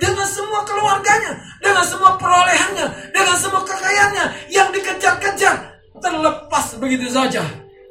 Dengan 0.00 0.26
semua 0.26 0.64
keluarganya, 0.64 1.36
dengan 1.60 1.84
semua 1.84 2.16
perolehannya, 2.16 2.86
dengan 3.12 3.36
semua 3.38 3.62
kekayaannya 3.62 4.26
yang 4.50 4.72
dikejar-kejar, 4.72 5.54
terlepas 6.00 6.66
begitu 6.80 7.12
saja. 7.12 7.44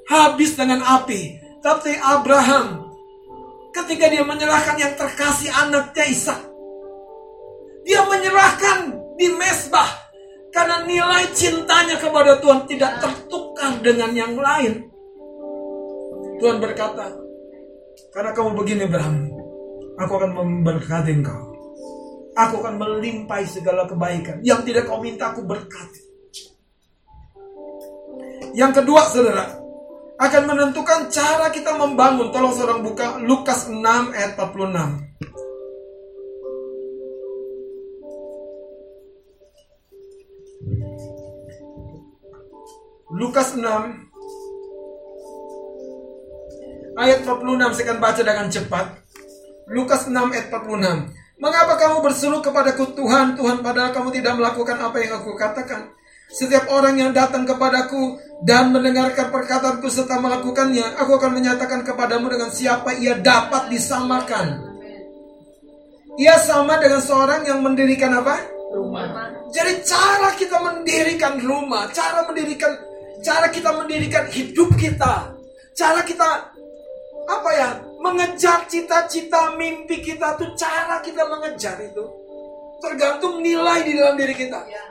Habis 0.10 0.58
dengan 0.58 0.82
api. 0.84 1.40
Tapi 1.62 1.94
Abraham 2.02 2.81
ketika 3.72 4.06
dia 4.12 4.24
menyerahkan 4.24 4.76
yang 4.78 4.94
terkasih 4.96 5.50
anaknya 5.52 6.06
Ishak. 6.08 6.40
Dia 7.82 8.06
menyerahkan 8.06 8.94
di 9.18 9.28
mesbah 9.34 9.90
karena 10.52 10.84
nilai 10.86 11.32
cintanya 11.34 11.98
kepada 11.98 12.38
Tuhan 12.44 12.68
tidak 12.68 13.00
tertukar 13.02 13.80
dengan 13.82 14.12
yang 14.14 14.36
lain. 14.36 14.92
Tuhan 16.38 16.58
berkata, 16.58 17.10
karena 18.12 18.32
kamu 18.34 18.50
begini 18.58 18.86
Abraham, 18.90 19.30
aku 19.98 20.14
akan 20.20 20.32
memberkati 20.36 21.12
engkau. 21.14 21.42
Aku 22.32 22.64
akan 22.64 22.80
melimpahi 22.80 23.44
segala 23.44 23.84
kebaikan. 23.86 24.40
Yang 24.42 24.72
tidak 24.72 24.88
kau 24.88 25.04
minta 25.04 25.36
aku 25.36 25.44
berkati. 25.44 26.02
Yang 28.56 28.84
kedua 28.84 29.02
saudara, 29.08 29.61
akan 30.22 30.44
menentukan 30.46 31.10
cara 31.10 31.50
kita 31.50 31.74
membangun. 31.74 32.30
Tolong 32.30 32.54
seorang 32.54 32.86
buka 32.86 33.18
Lukas 33.26 33.66
6 33.66 33.82
ayat 34.14 34.38
46. 34.38 35.10
Lukas 43.12 43.58
6 43.58 43.66
ayat 46.96 47.20
46 47.26 47.76
saya 47.76 47.86
akan 47.90 47.98
baca 47.98 48.22
dengan 48.22 48.48
cepat. 48.54 48.86
Lukas 49.74 50.06
6 50.06 50.14
ayat 50.14 50.54
46. 50.54 51.18
Mengapa 51.42 51.74
kamu 51.82 52.06
berseru 52.06 52.38
kepadaku 52.46 52.94
Tuhan, 52.94 53.34
Tuhan 53.34 53.66
padahal 53.66 53.90
kamu 53.90 54.14
tidak 54.14 54.38
melakukan 54.38 54.78
apa 54.78 55.02
yang 55.02 55.18
aku 55.18 55.34
katakan? 55.34 55.90
Setiap 56.32 56.72
orang 56.72 56.96
yang 56.96 57.12
datang 57.12 57.44
kepadaku 57.44 58.16
dan 58.42 58.72
mendengarkan 58.72 59.30
perkataanku 59.30 59.92
serta 59.92 60.18
melakukannya, 60.24 60.96
aku 60.96 61.20
akan 61.20 61.32
menyatakan 61.36 61.84
kepadamu 61.84 62.32
dengan 62.32 62.50
siapa 62.50 62.96
ia 62.96 63.20
dapat 63.20 63.68
disamakan. 63.68 64.72
Ia 66.16 66.36
sama 66.40 66.80
dengan 66.80 67.04
seorang 67.04 67.44
yang 67.44 67.60
mendirikan 67.60 68.16
apa? 68.16 68.40
Rumah. 68.72 69.52
Jadi 69.52 69.84
cara 69.84 70.32
kita 70.40 70.58
mendirikan 70.64 71.36
rumah, 71.44 71.92
cara 71.92 72.24
mendirikan, 72.24 72.72
cara 73.20 73.52
kita 73.52 73.76
mendirikan 73.76 74.32
hidup 74.32 74.72
kita, 74.80 75.36
cara 75.76 76.00
kita 76.08 76.56
apa 77.28 77.50
ya 77.54 77.70
mengejar 78.02 78.66
cita-cita 78.66 79.56
mimpi 79.56 80.02
kita 80.02 80.36
tuh 80.36 80.52
cara 80.58 81.00
kita 81.06 81.22
mengejar 81.30 81.78
itu 81.80 82.02
tergantung 82.82 83.40
nilai 83.46 83.86
di 83.86 83.94
dalam 83.94 84.18
diri 84.18 84.34
kita. 84.34 84.60
Ya. 84.68 84.84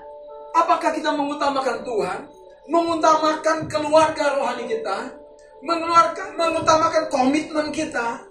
Apakah 0.55 0.91
kita 0.95 1.15
mengutamakan 1.15 1.87
Tuhan, 1.87 2.19
mengutamakan 2.67 3.59
keluarga 3.71 4.39
rohani 4.39 4.65
kita, 4.67 5.15
mengeluarkan 5.63 6.35
mengutamakan 6.35 7.05
komitmen 7.11 7.69
kita, 7.71 8.31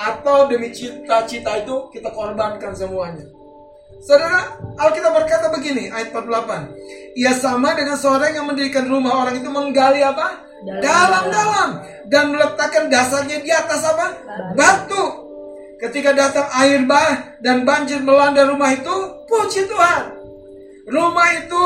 atau 0.00 0.48
demi 0.48 0.72
cita-cita 0.72 1.60
itu 1.60 1.92
kita 1.92 2.08
korbankan 2.08 2.72
semuanya. 2.72 3.26
Saudara, 4.00 4.56
Alkitab 4.80 5.12
berkata 5.12 5.52
begini, 5.52 5.92
ayat 5.92 6.08
48. 6.16 7.20
Ia 7.20 7.36
sama 7.36 7.76
dengan 7.76 8.00
seorang 8.00 8.32
yang 8.32 8.48
mendirikan 8.48 8.88
rumah 8.88 9.26
orang 9.26 9.36
itu 9.36 9.48
menggali 9.52 10.00
apa? 10.00 10.50
dalam-dalam 10.60 11.80
dan 12.12 12.36
meletakkan 12.36 12.92
dasarnya 12.92 13.40
di 13.40 13.48
atas 13.48 13.80
apa? 13.80 14.06
Batu. 14.52 15.04
Ketika 15.80 16.12
datang 16.12 16.44
air 16.60 16.84
bah 16.84 17.40
dan 17.40 17.64
banjir 17.64 18.04
melanda 18.04 18.44
rumah 18.44 18.68
itu, 18.68 19.24
puji 19.24 19.64
Tuhan. 19.64 20.19
Rumah 20.90 21.28
itu 21.38 21.62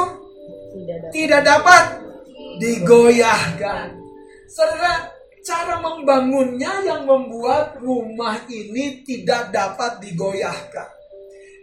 tidak 1.11 1.43
dapat 1.49 1.85
digoyahkan. 2.61 3.97
Saudara, 4.53 5.09
cara 5.41 5.81
membangunnya 5.81 6.85
yang 6.85 7.09
membuat 7.09 7.81
rumah 7.81 8.45
ini 8.47 9.03
tidak 9.03 9.51
dapat 9.51 9.99
digoyahkan. 10.05 10.89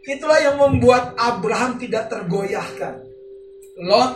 Itulah 0.09 0.41
yang 0.41 0.57
membuat 0.57 1.13
Abraham 1.13 1.77
tidak 1.77 2.09
tergoyahkan. 2.09 3.05
Lot 3.85 4.11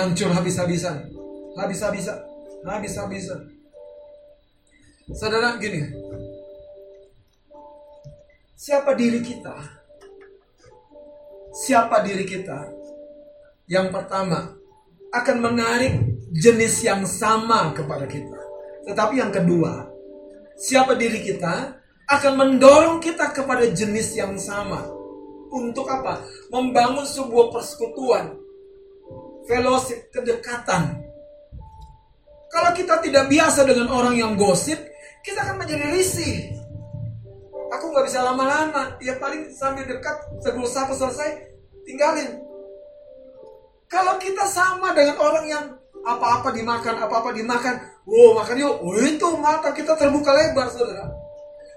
hancur 0.00 0.32
habis-habisan. 0.32 1.12
Habis-habisan 1.60 2.36
habis-habisan. 2.66 3.46
Saudara 5.14 5.54
gini, 5.62 5.86
siapa 8.58 8.90
diri 8.98 9.22
kita? 9.22 9.54
Siapa 11.54 12.02
diri 12.02 12.26
kita? 12.26 12.75
Yang 13.66 13.94
pertama 13.94 14.54
akan 15.10 15.36
menarik 15.42 15.94
jenis 16.30 16.82
yang 16.86 17.02
sama 17.06 17.74
kepada 17.74 18.06
kita. 18.06 18.38
Tetapi 18.86 19.18
yang 19.18 19.34
kedua, 19.34 19.90
siapa 20.54 20.94
diri 20.94 21.22
kita 21.22 21.74
akan 22.06 22.32
mendorong 22.38 22.98
kita 23.02 23.34
kepada 23.34 23.66
jenis 23.70 24.14
yang 24.14 24.38
sama. 24.38 24.86
Untuk 25.50 25.86
apa? 25.90 26.22
Membangun 26.50 27.06
sebuah 27.06 27.50
persekutuan, 27.50 28.34
fellowship, 29.46 30.10
kedekatan 30.14 31.06
kalau 32.56 32.70
kita 32.72 33.04
tidak 33.04 33.28
biasa 33.28 33.68
dengan 33.68 33.92
orang 33.92 34.16
yang 34.16 34.32
gosip, 34.38 34.80
kita 35.20 35.44
akan 35.44 35.60
menjadi 35.60 35.92
risih. 35.92 36.56
Aku 37.74 37.92
nggak 37.92 38.06
bisa 38.08 38.24
lama-lama. 38.24 38.96
Ya 39.02 39.18
paling 39.18 39.52
sambil 39.52 39.84
dekat 39.84 40.16
sebelum 40.40 40.64
satu 40.64 40.96
selesai, 40.96 41.52
tinggalin. 41.84 42.45
Kalau 43.86 44.18
kita 44.18 44.44
sama 44.50 44.90
dengan 44.92 45.16
orang 45.22 45.46
yang 45.46 45.64
apa-apa 46.06 46.54
dimakan, 46.54 46.94
apa-apa 47.02 47.30
dimakan, 47.34 47.74
wow 48.06 48.38
makan 48.42 48.56
yuk, 48.62 48.74
oh, 48.82 48.94
itu 48.98 49.28
mata 49.38 49.70
kita 49.74 49.94
terbuka 49.98 50.34
lebar, 50.34 50.70
saudara. 50.70 51.06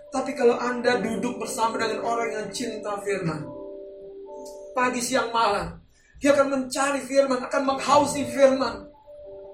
Tapi 0.10 0.34
kalau 0.34 0.58
Anda 0.58 1.02
duduk 1.02 1.38
bersama 1.38 1.78
dengan 1.78 2.02
orang 2.02 2.30
yang 2.34 2.48
cinta 2.50 2.98
firman, 3.02 3.46
pagi, 4.74 5.02
siang, 5.06 5.30
malam, 5.30 5.78
dia 6.18 6.34
akan 6.34 6.48
mencari 6.50 7.02
firman, 7.06 7.46
akan 7.46 7.62
menghausi 7.64 8.26
firman. 8.26 8.90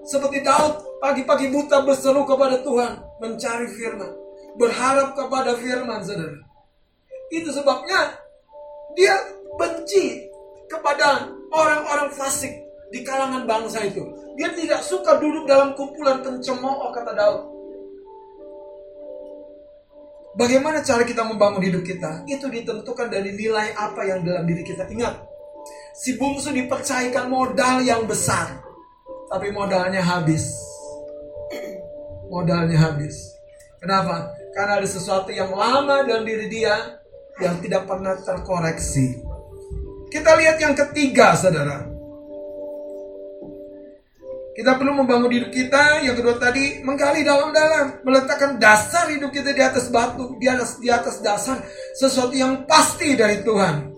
Seperti 0.06 0.40
Daud, 0.40 1.02
pagi-pagi 1.02 1.52
buta 1.52 1.84
berseru 1.84 2.24
kepada 2.24 2.62
Tuhan, 2.64 3.20
mencari 3.20 3.68
firman. 3.68 4.10
Berharap 4.56 5.12
kepada 5.12 5.58
firman, 5.60 6.00
saudara. 6.00 6.40
Itu 7.28 7.52
sebabnya 7.52 8.16
dia 8.96 9.12
benci 9.60 10.24
kepada 10.72 11.35
orang-orang 11.52 12.10
fasik 12.14 12.52
di 12.90 13.02
kalangan 13.02 13.44
bangsa 13.44 13.84
itu. 13.86 14.02
Dia 14.38 14.52
tidak 14.52 14.80
suka 14.84 15.18
duduk 15.18 15.48
dalam 15.48 15.74
kumpulan 15.74 16.22
pencemooh, 16.22 16.92
kata 16.92 17.12
Daud. 17.16 17.42
Bagaimana 20.36 20.84
cara 20.84 21.02
kita 21.08 21.24
membangun 21.24 21.64
hidup 21.64 21.80
kita? 21.80 22.28
Itu 22.28 22.52
ditentukan 22.52 23.08
dari 23.08 23.32
nilai 23.32 23.72
apa 23.72 24.04
yang 24.04 24.20
dalam 24.20 24.44
diri 24.44 24.60
kita. 24.60 24.84
Ingat, 24.84 25.16
si 25.96 26.20
bungsu 26.20 26.52
dipercayakan 26.52 27.32
modal 27.32 27.80
yang 27.80 28.04
besar 28.04 28.66
tapi 29.26 29.50
modalnya 29.50 30.02
habis. 30.02 30.54
Modalnya 32.32 32.78
habis. 32.90 33.34
Kenapa? 33.78 34.34
Karena 34.50 34.82
ada 34.82 34.88
sesuatu 34.88 35.30
yang 35.30 35.54
lama 35.54 36.02
dalam 36.02 36.26
diri 36.26 36.50
dia 36.50 36.98
yang 37.38 37.62
tidak 37.62 37.86
pernah 37.86 38.18
terkoreksi. 38.18 39.22
Kita 40.06 40.30
lihat 40.38 40.56
yang 40.62 40.74
ketiga, 40.74 41.34
saudara. 41.34 41.82
Kita 44.56 44.72
perlu 44.80 45.04
membangun 45.04 45.28
hidup 45.28 45.52
kita. 45.52 46.00
Yang 46.00 46.24
kedua 46.24 46.40
tadi, 46.40 46.80
menggali 46.80 47.20
dalam-dalam, 47.26 48.00
meletakkan 48.06 48.56
dasar 48.56 49.12
hidup 49.12 49.28
kita 49.28 49.52
di 49.52 49.60
atas 49.60 49.92
batu, 49.92 50.32
di 50.40 50.48
atas 50.48 50.80
di 50.80 50.88
atas 50.88 51.20
dasar 51.20 51.60
sesuatu 51.92 52.32
yang 52.32 52.64
pasti 52.64 53.12
dari 53.12 53.44
Tuhan. 53.44 53.92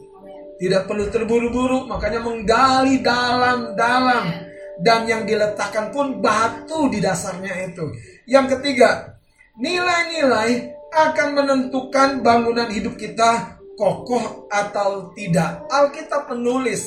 Tidak 0.59 0.91
perlu 0.91 1.07
terburu-buru, 1.07 1.87
makanya 1.87 2.19
menggali 2.19 2.99
dalam-dalam 2.99 4.51
dan 4.83 5.07
yang 5.07 5.23
diletakkan 5.23 5.95
pun 5.95 6.19
batu 6.19 6.91
di 6.91 6.99
dasarnya 6.99 7.71
itu. 7.71 7.95
Yang 8.27 8.59
ketiga, 8.59 9.15
nilai-nilai 9.63 10.75
akan 10.91 11.29
menentukan 11.39 12.19
bangunan 12.25 12.67
hidup 12.73 12.99
kita 12.99 13.58
kokoh 13.79 14.51
atau 14.51 15.15
tidak. 15.15 15.63
Alkitab 15.71 16.35
menulis 16.35 16.83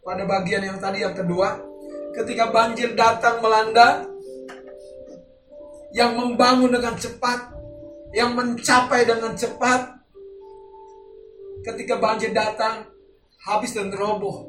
pada 0.00 0.24
bagian 0.24 0.64
yang 0.64 0.80
tadi 0.80 1.04
yang 1.04 1.12
kedua, 1.12 1.60
ketika 2.16 2.48
banjir 2.48 2.96
datang 2.96 3.44
melanda, 3.44 4.08
yang 5.92 6.16
membangun 6.16 6.72
dengan 6.72 6.96
cepat, 6.96 7.52
yang 8.16 8.32
mencapai 8.32 9.04
dengan 9.04 9.36
cepat, 9.36 10.00
ketika 11.68 12.00
banjir 12.00 12.32
datang, 12.32 12.88
habis 13.44 13.76
dan 13.76 13.92
roboh 13.92 14.48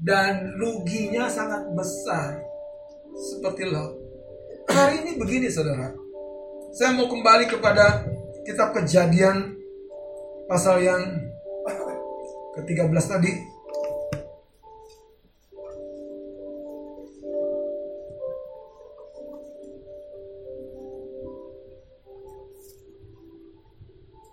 dan 0.00 0.56
ruginya 0.56 1.28
sangat 1.28 1.64
besar 1.76 2.40
seperti 3.16 3.68
lo. 3.68 3.96
Hari 4.68 5.04
ini 5.04 5.12
begini 5.20 5.48
saudara, 5.52 5.92
saya 6.72 6.96
mau 6.96 7.08
kembali 7.08 7.48
kepada 7.48 8.08
kitab 8.44 8.72
kejadian 8.72 9.59
pasal 10.50 10.82
yang 10.82 11.02
ke-13 12.58 12.90
tadi. 13.06 13.32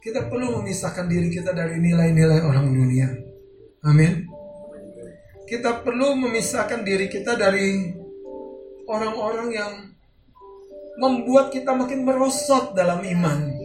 Kita 0.01 0.26
perlu 0.26 0.57
memisahkan 0.57 1.05
diri 1.05 1.30
kita 1.30 1.53
dari 1.53 1.78
nilai-nilai 1.78 2.41
orang 2.41 2.74
dunia. 2.74 3.13
Amin. 3.86 4.26
Kita 5.45 5.86
perlu 5.86 6.18
memisahkan 6.18 6.82
diri 6.82 7.05
kita 7.11 7.38
dari 7.38 7.93
orang-orang 8.89 9.49
yang 9.53 9.74
membuat 10.97 11.53
kita 11.53 11.78
makin 11.78 12.01
merosot 12.01 12.74
dalam 12.74 13.05
iman, 13.05 13.57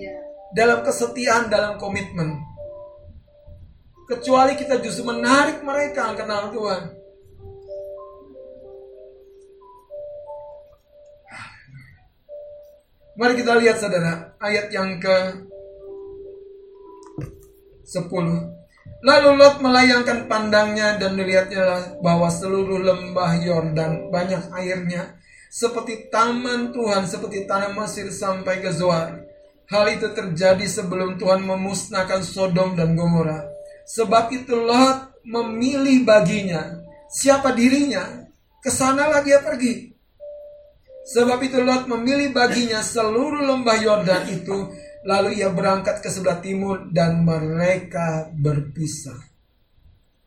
dalam 0.52 0.84
kesetiaan, 0.84 1.48
dalam 1.48 1.80
komitmen. 1.80 2.40
Kecuali 4.08 4.52
kita 4.56 4.76
justru 4.84 5.08
menarik 5.08 5.64
mereka 5.64 6.12
kenal 6.12 6.52
Tuhan. 6.52 6.82
Mari 13.12 13.36
kita 13.36 13.60
lihat 13.60 13.76
saudara 13.76 14.36
ayat 14.40 14.72
yang 14.72 14.96
ke 14.96 15.16
10. 17.84 18.08
Lalu 19.02 19.30
Lot 19.36 19.56
melayangkan 19.60 20.30
pandangnya 20.30 20.96
dan 20.96 21.18
melihatnya 21.18 21.98
bahwa 22.00 22.32
seluruh 22.32 22.80
lembah 22.80 23.36
Yordan 23.42 24.08
banyak 24.08 24.48
airnya 24.56 25.18
seperti 25.52 26.08
taman 26.08 26.72
Tuhan, 26.72 27.04
seperti 27.04 27.44
tanah 27.44 27.76
Mesir 27.76 28.08
sampai 28.08 28.64
ke 28.64 28.72
Zoar. 28.72 29.31
Hal 29.72 29.88
itu 29.88 30.12
terjadi 30.12 30.68
sebelum 30.68 31.16
Tuhan 31.16 31.48
memusnahkan 31.48 32.20
Sodom 32.20 32.76
dan 32.76 32.92
Gomora. 32.92 33.40
Sebab 33.88 34.28
itu 34.36 34.52
Lot 34.52 35.24
memilih 35.24 36.04
baginya 36.04 36.82
siapa 37.08 37.56
dirinya, 37.56 38.28
ke 38.60 38.68
sanalah 38.68 39.24
dia 39.24 39.40
pergi. 39.40 39.88
Sebab 41.08 41.40
itu 41.40 41.64
Lot 41.64 41.88
memilih 41.88 42.36
baginya 42.36 42.84
seluruh 42.84 43.48
lembah 43.48 43.78
Yordan 43.80 44.24
itu, 44.28 44.68
lalu 45.08 45.40
ia 45.40 45.48
berangkat 45.48 46.04
ke 46.04 46.08
sebelah 46.12 46.44
timur 46.44 46.92
dan 46.92 47.24
mereka 47.24 48.28
berpisah. 48.28 49.18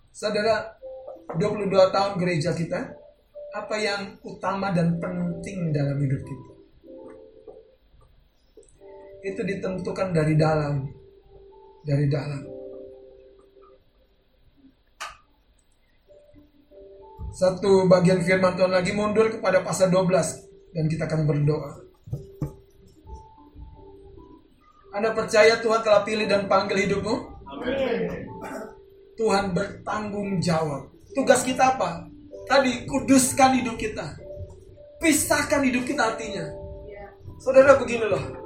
Saudara, 0.09 0.73
22 1.37 1.69
tahun 1.69 2.13
gereja 2.17 2.57
kita, 2.57 2.81
apa 3.55 3.75
yang 3.77 4.17
utama 4.25 4.73
dan 4.73 4.97
penting 4.97 5.69
dalam 5.69 6.01
hidup 6.01 6.21
kita. 6.25 6.54
Itu 9.25 9.41
ditentukan 9.41 10.13
dari 10.13 10.37
dalam. 10.37 10.85
Dari 11.81 12.05
dalam. 12.05 12.41
Satu 17.33 17.89
bagian 17.89 18.21
firman 18.21 18.55
Tuhan 18.55 18.71
lagi 18.71 18.93
mundur 18.95 19.27
kepada 19.27 19.65
pasal 19.65 19.91
12 19.91 20.77
dan 20.77 20.85
kita 20.85 21.09
akan 21.09 21.25
berdoa. 21.25 21.71
Anda 24.95 25.11
percaya 25.11 25.59
Tuhan 25.59 25.83
telah 25.83 26.07
pilih 26.07 26.29
dan 26.29 26.47
panggil 26.47 26.87
hidupmu? 26.87 27.15
Amin. 27.49 28.29
Tuhan 29.19 29.51
bertanggung 29.51 30.39
jawab. 30.39 30.87
Tugas 31.11 31.43
kita 31.43 31.75
apa? 31.75 32.07
Tadi 32.47 32.87
kuduskan 32.87 33.59
hidup 33.59 33.75
kita. 33.75 34.15
Pisahkan 35.03 35.59
hidup 35.65 35.83
kita 35.83 36.15
artinya. 36.15 36.45
Saudara 37.43 37.75
begini 37.75 38.07
loh. 38.07 38.44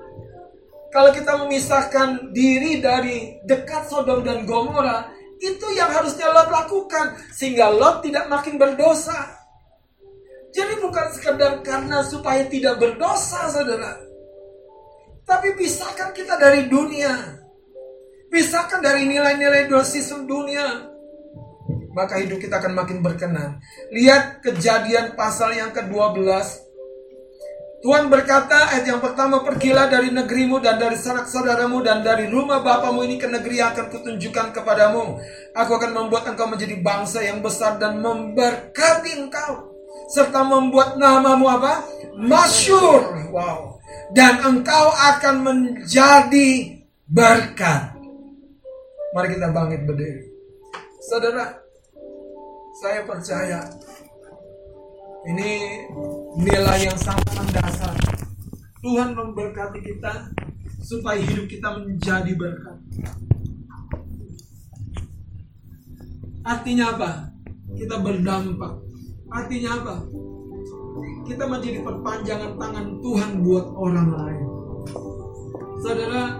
Kalau 0.89 1.13
kita 1.13 1.37
memisahkan 1.45 2.33
diri 2.33 2.81
dari 2.81 3.37
dekat 3.45 3.85
Sodom 3.89 4.25
dan 4.25 4.43
Gomora, 4.49 5.09
itu 5.37 5.67
yang 5.77 5.89
harusnya 5.93 6.33
Lot 6.33 6.49
lakukan 6.49 7.15
sehingga 7.31 7.69
Lot 7.69 8.01
tidak 8.01 8.25
makin 8.27 8.57
berdosa. 8.57 9.37
Jadi 10.49 10.81
bukan 10.81 11.13
sekedar 11.13 11.61
karena 11.61 12.01
supaya 12.01 12.41
tidak 12.49 12.81
berdosa, 12.81 13.53
saudara. 13.53 14.01
Tapi 15.29 15.53
pisahkan 15.53 16.09
kita 16.09 16.41
dari 16.41 16.65
dunia. 16.65 17.37
Pisahkan 18.33 18.81
dari 18.81 19.05
nilai-nilai 19.05 19.69
dosis 19.69 20.09
dunia 20.25 20.89
maka 21.93 22.21
hidup 22.21 22.39
kita 22.39 22.61
akan 22.61 22.73
makin 22.77 23.03
berkenan. 23.03 23.59
Lihat 23.91 24.45
kejadian 24.45 25.17
pasal 25.17 25.51
yang 25.57 25.73
ke-12. 25.73 26.68
Tuhan 27.79 28.11
berkata 28.11 28.75
ayat 28.75 28.91
yang 28.91 28.99
pertama 28.99 29.39
pergilah 29.39 29.87
dari 29.87 30.11
negerimu 30.11 30.59
dan 30.59 30.75
dari 30.75 30.99
sanak 30.99 31.31
saudaramu 31.31 31.79
dan 31.79 32.03
dari 32.03 32.27
rumah 32.27 32.59
bapamu 32.59 33.07
ini 33.07 33.15
ke 33.15 33.31
negeri 33.31 33.63
yang 33.63 33.71
akan 33.71 33.87
kutunjukkan 33.87 34.51
kepadamu. 34.51 35.15
Aku 35.55 35.71
akan 35.79 35.91
membuat 35.95 36.27
engkau 36.27 36.51
menjadi 36.51 36.75
bangsa 36.83 37.23
yang 37.23 37.39
besar 37.39 37.79
dan 37.79 38.03
memberkati 38.03 39.23
engkau. 39.23 39.71
Serta 40.11 40.43
membuat 40.43 40.99
namamu 40.99 41.47
apa? 41.47 41.87
Masyur. 42.19 43.31
Wow. 43.31 43.79
Dan 44.11 44.43
engkau 44.43 44.91
akan 44.91 45.35
menjadi 45.39 46.83
berkat. 47.07 47.95
Mari 49.15 49.39
kita 49.39 49.55
bangkit 49.55 49.81
berdiri. 49.87 50.27
Saudara, 50.99 51.47
saya 52.83 53.07
percaya 53.07 53.63
ini 55.27 55.83
nilai 56.39 56.79
yang 56.87 56.95
sangat 56.95 57.27
mendasar. 57.35 57.95
Tuhan 58.79 59.11
memberkati 59.11 59.83
kita 59.83 60.31
supaya 60.79 61.19
hidup 61.19 61.51
kita 61.51 61.75
menjadi 61.75 62.31
berkat. 62.39 62.77
Artinya 66.47 66.95
apa? 66.95 67.11
Kita 67.75 67.99
berdampak. 67.99 68.73
Artinya 69.27 69.69
apa? 69.83 69.95
Kita 71.27 71.43
menjadi 71.45 71.83
perpanjangan 71.83 72.55
tangan 72.55 72.85
Tuhan 73.03 73.29
buat 73.43 73.65
orang 73.75 74.07
lain. 74.15 74.43
Saudara, 75.83 76.39